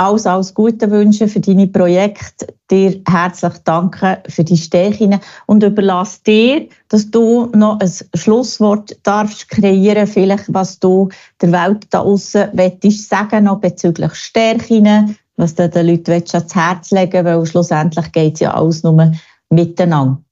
alles, 0.00 0.26
alles 0.26 0.54
Gute 0.54 0.90
wünschen 0.90 1.28
für 1.28 1.40
deine 1.40 1.66
Projekte. 1.66 2.54
Dir 2.70 3.02
herzlich 3.06 3.52
danken 3.64 4.16
für 4.28 4.44
die 4.44 4.56
Stärken 4.56 5.20
und 5.46 5.62
überlasse 5.62 6.20
dir, 6.26 6.68
dass 6.88 7.10
du 7.10 7.50
noch 7.54 7.78
ein 7.80 7.92
Schlusswort 8.14 8.96
darfst 9.02 9.50
kreieren, 9.50 10.06
vielleicht 10.06 10.52
was 10.54 10.78
du 10.78 11.10
der 11.42 11.52
Welt 11.52 11.86
da 11.90 12.00
außen 12.00 12.50
sagen 12.90 13.44
noch 13.44 13.60
bezüglich 13.60 14.14
Stärken, 14.14 15.18
was 15.40 15.54
du 15.54 15.68
den 15.68 15.86
Leuten 15.86 16.12
ans 16.12 16.54
Herz 16.54 16.90
legen 16.90 17.24
weil 17.24 17.46
schlussendlich 17.46 18.12
geht 18.12 18.34
es 18.34 18.40
ja 18.40 18.54
alles 18.54 18.82
nur 18.82 19.12
miteinander. 19.48 20.22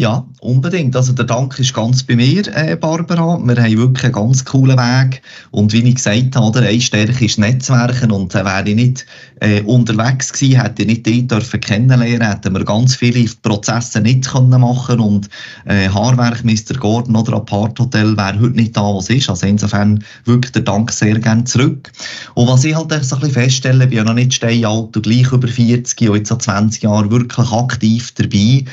Ja, 0.00 0.24
unbedingt. 0.42 0.94
Also 0.94 1.12
der 1.12 1.24
Dank 1.24 1.58
ist 1.58 1.74
ganz 1.74 2.04
bei 2.04 2.14
mir, 2.14 2.46
äh, 2.56 2.76
Barbara. 2.76 3.36
Wir 3.42 3.56
haben 3.56 3.78
wirklich 3.78 4.04
einen 4.04 4.12
ganz 4.12 4.44
coolen 4.44 4.78
Weg. 4.78 5.22
Und 5.50 5.72
wie 5.72 5.82
ich 5.82 5.96
gesagt 5.96 6.36
habe, 6.36 6.46
oder, 6.46 6.60
eine 6.60 6.80
Stärke 6.80 7.24
ist 7.24 7.36
Netzwerken. 7.36 8.12
Und 8.12 8.32
äh, 8.32 8.44
wäre 8.44 8.68
ich 8.68 8.76
nicht 8.76 9.06
äh, 9.40 9.60
unterwegs 9.62 10.32
gewesen, 10.32 10.60
hätte 10.60 10.82
ich 10.82 10.88
nicht 10.88 11.06
die 11.06 11.26
dürfen 11.26 11.58
kennenlernen, 11.58 12.28
hätten 12.28 12.54
wir 12.54 12.64
ganz 12.64 12.94
viele 12.94 13.28
Prozesse 13.42 14.00
nicht 14.00 14.28
können 14.28 14.60
machen 14.60 15.00
Und 15.00 15.28
äh, 15.64 15.88
Haarwerk 15.88 16.44
Mr. 16.44 16.78
Gordon 16.78 17.16
oder 17.16 17.38
Apart 17.38 17.80
Hotel 17.80 18.16
wäre 18.16 18.38
heute 18.38 18.54
nicht 18.54 18.76
da, 18.76 18.82
was 18.94 19.10
ist. 19.10 19.28
Also 19.28 19.48
insofern 19.48 20.04
wirklich 20.26 20.52
der 20.52 20.62
Dank 20.62 20.92
sehr 20.92 21.18
gerne 21.18 21.42
zurück. 21.42 21.90
Und 22.34 22.46
was 22.46 22.62
ich 22.62 22.76
halt 22.76 22.92
so 23.04 23.16
ein 23.16 23.20
bisschen 23.22 23.34
feststelle, 23.34 23.88
bin 23.88 23.98
ja 23.98 24.04
noch 24.04 24.14
nicht 24.14 24.34
steinalt 24.34 24.96
und 24.96 25.02
gleich 25.02 25.32
über 25.32 25.48
40 25.48 26.08
und 26.08 26.18
jetzt 26.18 26.28
so 26.28 26.36
20 26.36 26.84
Jahre 26.84 27.10
wirklich 27.10 27.50
aktiv 27.50 28.12
dabei 28.14 28.64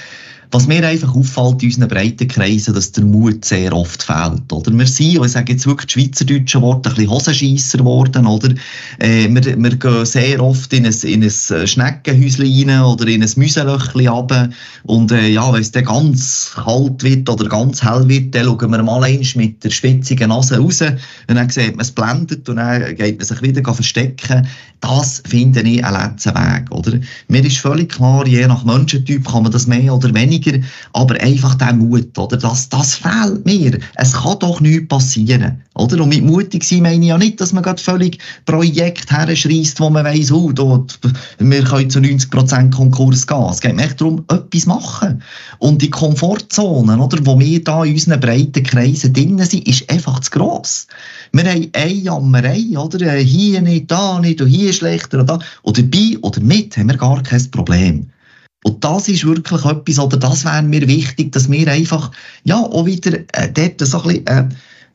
Was 0.51 0.67
mir 0.67 0.86
einfach 0.88 1.15
auffällt 1.15 1.63
in 1.63 1.69
unseren 1.69 1.88
breiten 1.88 2.27
Kreisen, 2.27 2.73
dass 2.73 2.91
der 2.91 3.03
Mut 3.03 3.43
sehr 3.45 3.73
oft 3.73 4.03
fehlt. 4.03 4.51
Oder? 4.51 4.71
Wir 4.77 4.88
sind, 4.88 5.23
ich 5.23 5.31
sage 5.31 5.53
jetzt 5.53 5.65
wirklich 5.65 5.91
schweizerdeutsche 5.91 6.62
Worte, 6.62 6.89
ein 6.89 6.95
bisschen 6.95 7.12
Hosenscheisser 7.12 7.77
geworden. 7.79 8.25
Oder? 8.25 8.53
Äh, 8.99 9.27
wir, 9.29 9.43
wir 9.58 9.75
gehen 9.75 10.05
sehr 10.05 10.41
oft 10.41 10.71
in 10.73 10.86
ein, 10.86 10.93
in 11.03 11.23
ein 11.23 11.67
Schneckenhäuschen 11.67 12.69
rein 12.69 12.81
oder 12.81 13.08
in 13.08 13.23
ein 13.23 13.31
Müselöchchen 13.36 14.08
runter. 14.08 14.49
Und 14.84 15.12
äh, 15.12 15.29
ja, 15.29 15.51
wenn 15.51 15.62
es 15.62 15.71
dann 15.71 15.86
ganz 15.86 16.51
kalt 16.55 17.03
wird 17.03 17.29
oder 17.29 17.49
ganz 17.49 17.84
hell 17.84 18.08
wird, 18.08 18.36
dann 18.36 18.45
schauen 18.45 18.71
wir 18.71 18.84
mal 18.84 19.03
eins 19.03 19.36
mit 19.36 19.63
der 19.63 19.71
spitzigen 19.71 20.29
Nase 20.29 20.58
raus. 20.58 20.81
Und 20.81 21.36
dann 21.36 21.49
sieht 21.49 21.75
man 21.75 21.81
es 21.81 21.91
blendet 21.91 22.47
und 22.47 22.58
dann 22.58 22.95
geht 22.95 23.17
man 23.17 23.25
sich 23.25 23.41
wieder 23.41 23.73
verstecken. 23.73 24.47
Das 24.81 25.23
finde 25.25 25.62
ich 25.62 25.84
einen 25.84 26.12
letzten 26.12 26.36
Weg. 26.36 26.71
Oder? 26.71 26.99
Mir 27.27 27.43
ist 27.43 27.58
völlig 27.58 27.93
klar, 27.93 28.27
je 28.27 28.45
nach 28.47 28.63
Menschentyp 28.65 29.27
kann 29.27 29.43
man 29.43 29.51
das 29.51 29.67
mehr 29.67 29.93
oder 29.93 30.13
weniger 30.13 30.35
weniger, 30.36 30.60
aber 30.93 31.19
einfach 31.21 31.56
der 31.56 31.74
Mut, 31.74 32.17
oder? 32.17 32.38
Das, 32.38 32.69
das 32.69 32.95
fehlt 32.95 33.45
mir. 33.45 33.80
Es 33.95 34.13
kann 34.13 34.39
doch 34.39 34.62
nichts 34.62 34.88
passieren, 34.88 35.62
oder? 35.76 36.02
Und 36.02 36.10
mit 36.10 36.24
mutig 36.24 36.63
sein 36.63 36.84
meine 36.84 37.02
ich 37.02 37.10
ja 37.10 37.17
nicht, 37.17 37.41
dass 37.41 37.54
man 37.54 37.63
gerade 37.63 37.82
völlig 37.82 38.19
Projekt 38.45 39.12
herschreist, 39.12 39.80
wo 39.80 39.89
man 39.89 40.06
weiss, 40.06 40.32
oh, 40.32 40.52
dort, 40.52 41.00
wir 41.39 41.63
können 41.63 41.89
zu 41.89 42.00
90% 42.00 42.71
Konkurs 42.71 43.28
gehen. 43.28 43.48
Es 43.50 43.62
geht 43.62 43.76
mir 43.76 43.84
echt 43.84 44.02
darum, 44.02 44.24
etwas 44.30 44.65
machen. 44.65 45.21
Und 45.60 45.82
die 45.82 45.89
Komfortzone, 45.89 46.98
oder, 46.98 47.26
wo 47.26 47.39
wir 47.39 47.63
da 47.63 47.84
in 47.84 47.93
unseren 47.93 48.19
breiten 48.19 48.63
Kreisen 48.63 49.13
drinnen 49.13 49.45
sind, 49.45 49.67
ist 49.67 49.89
einfach 49.89 50.19
zu 50.19 50.32
gross. 50.32 50.88
Wir 51.32 51.43
haben 51.43 51.69
eine 51.74 51.91
Jammerei, 51.91 52.78
oder? 52.78 53.02
Äh, 53.02 53.24
hier 53.24 53.62
nicht, 53.62 53.91
da 53.91 54.19
nicht, 54.19 54.41
und 54.41 54.48
hier 54.48 54.74
schlechter, 54.74 55.19
und 55.19 55.30
da. 55.30 55.39
Oder 55.63 55.84
bei 55.84 56.17
oder 56.21 56.41
mit 56.41 56.78
haben 56.78 56.89
wir 56.89 56.98
gar 56.98 57.21
kein 57.24 57.52
Problem. 57.52 58.08
Und 58.65 58.84
das 58.84 59.08
ist 59.08 59.23
wirklich 59.23 59.63
etwas, 59.63 59.99
oder 59.99 60.17
das 60.17 60.43
wäre 60.43 60.63
mir 60.63 60.88
wichtig, 60.88 61.32
dass 61.32 61.51
wir 61.51 61.71
einfach, 61.71 62.10
ja, 62.45 62.58
auch 62.58 62.88
wieder 62.88 63.19
äh, 63.34 63.51
dort 63.54 63.80
so 63.88 64.01
ein 64.01 64.08
bisschen, 64.08 64.28
äh, 64.28 64.49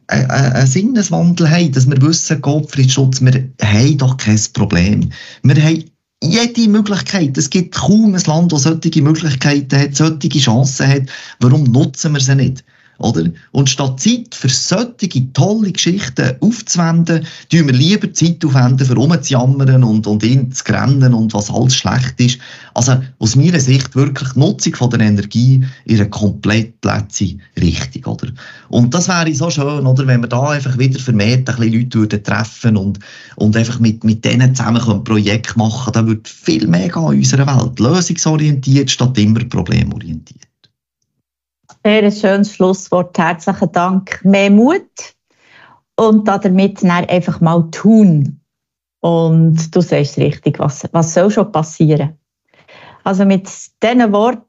äh, 0.08 0.22
äh 0.22 0.26
einen 0.26 0.66
Sinneswandel 0.66 1.48
haben, 1.48 1.70
dass 1.70 1.88
wir 1.88 2.02
wissen, 2.02 2.42
Gottfriedschutz, 2.42 3.20
wir 3.20 3.48
haben 3.62 3.98
doch 3.98 4.16
kein 4.16 4.40
Problem. 4.54 5.10
Wir 5.44 5.62
haben 5.62 5.84
jede 6.20 6.68
Möglichkeit. 6.68 7.38
Es 7.38 7.48
gibt 7.48 7.76
kaum 7.76 8.12
ein 8.16 8.22
Land, 8.26 8.52
das 8.52 8.64
solche 8.64 9.02
Möglichkeiten 9.02 9.78
hat, 9.78 9.94
solche 9.94 10.28
Chancen 10.30 10.88
hat. 10.88 11.02
Warum 11.38 11.62
nutzen 11.62 12.12
wir 12.12 12.20
sie 12.20 12.34
nicht? 12.34 12.64
Oder? 13.00 13.30
Und 13.52 13.70
statt 13.70 13.98
Zeit 13.98 14.34
für 14.34 14.50
solche 14.50 15.32
tolle 15.32 15.72
Geschichten 15.72 16.36
aufzuwenden, 16.40 17.26
tun 17.50 17.66
wir 17.66 17.72
lieber 17.72 18.12
Zeit 18.12 18.44
aufwenden, 18.44 18.86
für 18.86 18.94
rumzujammern 18.94 19.82
und, 19.82 20.06
und 20.06 20.22
ihn 20.22 20.52
zu 20.52 20.64
rennen 20.70 21.14
und 21.14 21.32
was 21.32 21.50
alles 21.50 21.74
schlecht 21.74 22.20
ist. 22.20 22.38
Also 22.74 23.00
aus 23.18 23.36
meiner 23.36 23.58
Sicht 23.58 23.96
wirklich 23.96 24.32
die 24.34 24.38
Nutzung 24.38 24.74
von 24.74 24.90
der 24.90 25.00
Energie 25.00 25.64
in 25.86 25.96
einer 25.96 26.10
komplett 26.10 26.78
Plätze 26.82 27.36
richtig, 27.58 28.06
oder? 28.06 28.28
Und 28.68 28.92
das 28.92 29.08
wäre 29.08 29.34
so 29.34 29.48
schön, 29.48 29.86
oder? 29.86 30.06
Wenn 30.06 30.20
wir 30.20 30.28
da 30.28 30.50
einfach 30.50 30.76
wieder 30.76 31.00
vermehrt 31.00 31.48
ein 31.48 31.56
bisschen 31.56 31.72
Leute 31.72 31.98
würden 31.98 32.22
treffen 32.22 32.76
und, 32.76 32.98
und 33.36 33.56
einfach 33.56 33.80
mit, 33.80 34.04
mit 34.04 34.24
denen 34.26 34.54
zusammen 34.54 34.82
ein 34.82 35.04
Projekt 35.04 35.56
machen, 35.56 35.92
dann 35.94 36.06
würde 36.06 36.28
viel 36.28 36.66
mehr 36.66 36.94
in 36.94 36.94
unserer 36.94 37.46
Welt. 37.46 37.80
Lösungsorientiert 37.80 38.90
statt 38.90 39.16
immer 39.16 39.42
problemorientiert. 39.44 40.49
Sehr 41.84 42.10
schönes 42.10 42.54
Schlusswort. 42.54 43.16
Herzlichen 43.16 43.72
Dank. 43.72 44.20
Mehr 44.22 44.50
Mut 44.50 45.14
und 45.96 46.28
damit 46.28 46.84
einfach 46.84 47.40
mal 47.40 47.68
tun. 47.70 48.40
Und 49.00 49.74
du 49.74 49.80
sagst 49.80 50.18
richtig, 50.18 50.58
was, 50.58 50.86
was 50.92 51.14
soll 51.14 51.30
schon 51.30 51.50
passieren? 51.52 52.18
Also 53.04 53.24
mit 53.24 53.48
diesen 53.82 54.12
Worten 54.12 54.44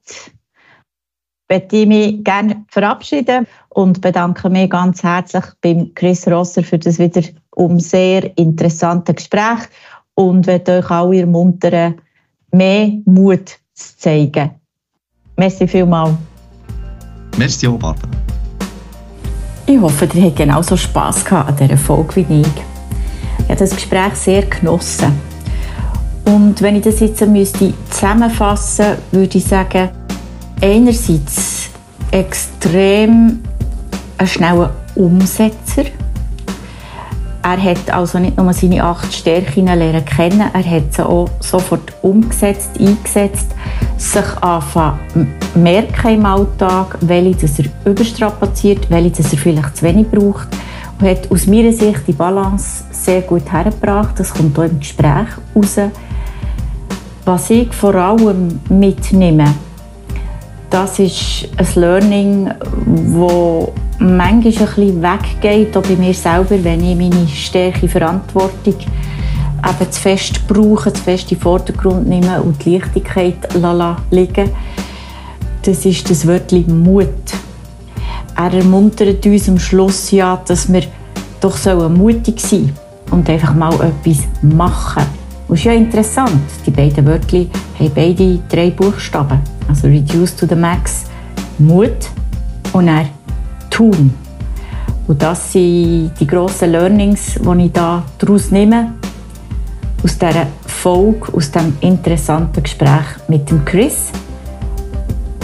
möchte 1.49 1.77
ich 1.77 1.87
mich 1.87 2.23
gerne 2.23 2.65
verabschieden 2.69 3.47
und 3.69 4.01
bedanke 4.01 4.49
mich 4.49 4.69
ganz 4.69 5.03
herzlich 5.03 5.45
beim 5.61 5.93
Chris 5.95 6.27
Rosser 6.27 6.63
für 6.63 6.79
das 6.79 6.99
wieder 6.99 7.21
um 7.55 7.79
sehr 7.79 8.37
interessante 8.37 9.13
Gespräch 9.13 9.59
und 10.15 10.47
werde 10.47 10.79
euch 10.79 10.89
alle 10.91 11.19
ermuntern, 11.19 12.01
mehr 12.51 12.91
Mut 13.05 13.57
zu 13.73 13.97
zeigen. 13.97 14.51
Merci 15.37 15.67
vielmals. 15.67 16.30
Merci 17.37 17.67
auch, 17.67 17.77
Barbara. 17.77 18.09
Ich 19.65 19.79
hoffe, 19.79 20.07
ihr 20.13 20.23
habt 20.25 20.35
genauso 20.35 20.75
Spass 20.75 21.23
gehabt 21.23 21.49
an 21.49 21.55
dieser 21.55 21.77
Folge 21.77 22.17
wie 22.17 22.41
ich. 22.41 22.47
Ich 23.39 23.49
habe 23.49 23.55
das 23.55 23.71
Gespräch 23.71 24.13
sehr 24.15 24.43
genossen. 24.43 25.13
Und 26.25 26.61
wenn 26.61 26.75
ich 26.75 26.83
das 26.83 26.99
jetzt 26.99 27.25
müsste 27.25 27.73
zusammenfassen 27.89 28.85
müsste, 28.85 29.17
würde 29.17 29.37
ich 29.37 29.45
sagen, 29.45 29.89
einerseits 30.61 31.69
extrem 32.11 33.39
ein 34.17 34.27
schneller 34.27 34.73
Umsetzer. 34.95 35.85
Er 37.43 37.63
hat 37.63 37.89
also 37.91 38.19
nicht 38.19 38.37
nur 38.37 38.53
seine 38.53 38.83
acht 38.83 39.11
Stärken 39.11 39.65
lernen 39.65 40.05
kennen, 40.05 40.43
er 40.53 40.63
hat 40.63 40.93
sie 40.93 41.03
auch 41.03 41.27
sofort 41.39 41.91
umgesetzt, 42.03 42.71
eingesetzt, 42.79 43.55
sich 43.97 44.37
anfangen 44.41 45.33
merken 45.55 46.15
im 46.15 46.25
Alltag, 46.25 46.97
welche 47.01 47.41
dass 47.41 47.59
er 47.59 47.65
überstrapaziert, 47.85 48.89
welche 48.89 49.23
dass 49.23 49.33
er 49.33 49.39
vielleicht 49.39 49.77
zu 49.77 49.85
wenig 49.85 50.09
braucht 50.09 50.47
und 50.99 51.07
hat 51.07 51.31
aus 51.31 51.47
meiner 51.47 51.73
Sicht 51.73 52.01
die 52.07 52.13
Balance 52.13 52.83
sehr 52.91 53.21
gut 53.21 53.51
hergebracht. 53.51 54.19
Das 54.19 54.33
kommt 54.33 54.57
auch 54.57 54.63
im 54.63 54.79
Gespräch 54.79 55.27
raus. 55.55 55.77
Was 57.25 57.49
ich 57.49 57.73
vor 57.73 57.95
allem 57.95 58.59
mitnehme, 58.69 59.45
das 60.71 60.99
ist 60.99 61.49
ein 61.57 61.67
Learning, 61.75 62.45
das 62.45 63.67
manchmal 63.99 64.31
ein 64.31 64.41
bisschen 64.41 65.03
weggeht, 65.03 65.77
auch 65.77 65.83
bei 65.83 65.95
mir 65.95 66.13
selber, 66.13 66.63
wenn 66.63 66.83
ich 66.83 66.97
meine 66.97 67.27
Stärke 67.27 67.87
Verantwortung 67.87 68.75
eben 68.75 69.91
zu 69.91 70.01
fest 70.01 70.47
brauche, 70.47 70.91
zu 70.91 71.03
fest 71.03 71.31
in 71.31 71.37
den 71.37 71.41
Vordergrund 71.41 72.07
nehme 72.07 72.41
und 72.41 72.63
die 72.65 72.77
Leichtigkeit 72.77 73.35
liegen 74.09 74.49
Das 75.61 75.85
ist 75.85 76.09
das 76.09 76.25
Wörtchen 76.25 76.81
Mut. 76.81 77.07
Er 78.37 78.53
ermuntert 78.53 79.23
uns 79.25 79.49
am 79.49 79.59
Schluss 79.59 80.09
ja, 80.11 80.41
dass 80.47 80.71
wir 80.71 80.83
doch 81.41 81.89
mutig 81.89 82.39
sein 82.39 82.73
und 83.11 83.29
einfach 83.29 83.53
mal 83.53 83.73
etwas 83.73 84.25
machen. 84.41 85.03
Und 85.47 85.57
ist 85.57 85.65
ja 85.65 85.73
interessant, 85.73 86.41
die 86.65 86.71
beiden 86.71 87.05
Wörter 87.05 87.45
haben 87.77 87.91
beide 87.93 88.39
drei 88.49 88.71
Buchstaben. 88.71 89.41
Also 89.71 89.87
Reduce 89.87 90.35
to 90.35 90.45
the 90.45 90.55
Max, 90.55 91.05
Mut 91.57 92.09
und 92.73 92.89
er 92.89 93.05
Tun. 93.69 94.13
Und 95.07 95.21
das 95.21 95.53
sind 95.53 96.11
die 96.19 96.27
grossen 96.27 96.73
Learnings, 96.73 97.35
die 97.35 97.65
ich 97.65 97.71
da 97.71 98.03
daraus 98.17 98.51
nehme, 98.51 98.91
aus 100.03 100.17
dieser 100.17 100.47
Folge, 100.67 101.33
aus 101.33 101.49
diesem 101.49 101.77
interessanten 101.79 102.61
Gespräch 102.61 103.05
mit 103.29 103.49
dem 103.49 103.63
Chris. 103.63 104.11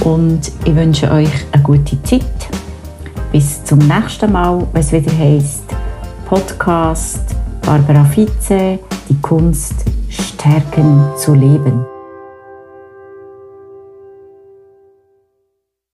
Und 0.04 0.52
ich 0.66 0.76
wünsche 0.76 1.10
euch 1.10 1.32
eine 1.54 1.64
gute 1.64 2.04
Zeit. 2.04 2.50
Bis 3.32 3.64
zum 3.64 3.80
nächsten 3.80 4.30
Mal, 4.30 4.68
wenn 4.74 4.82
es 4.82 4.92
wieder 4.92 5.18
heisst 5.18 5.64
Podcast 6.26 7.34
Barbara 7.62 8.04
Vize, 8.04 8.78
die 9.08 9.22
Kunst, 9.22 9.86
stärken 10.10 11.06
zu 11.16 11.34
leben. 11.34 11.97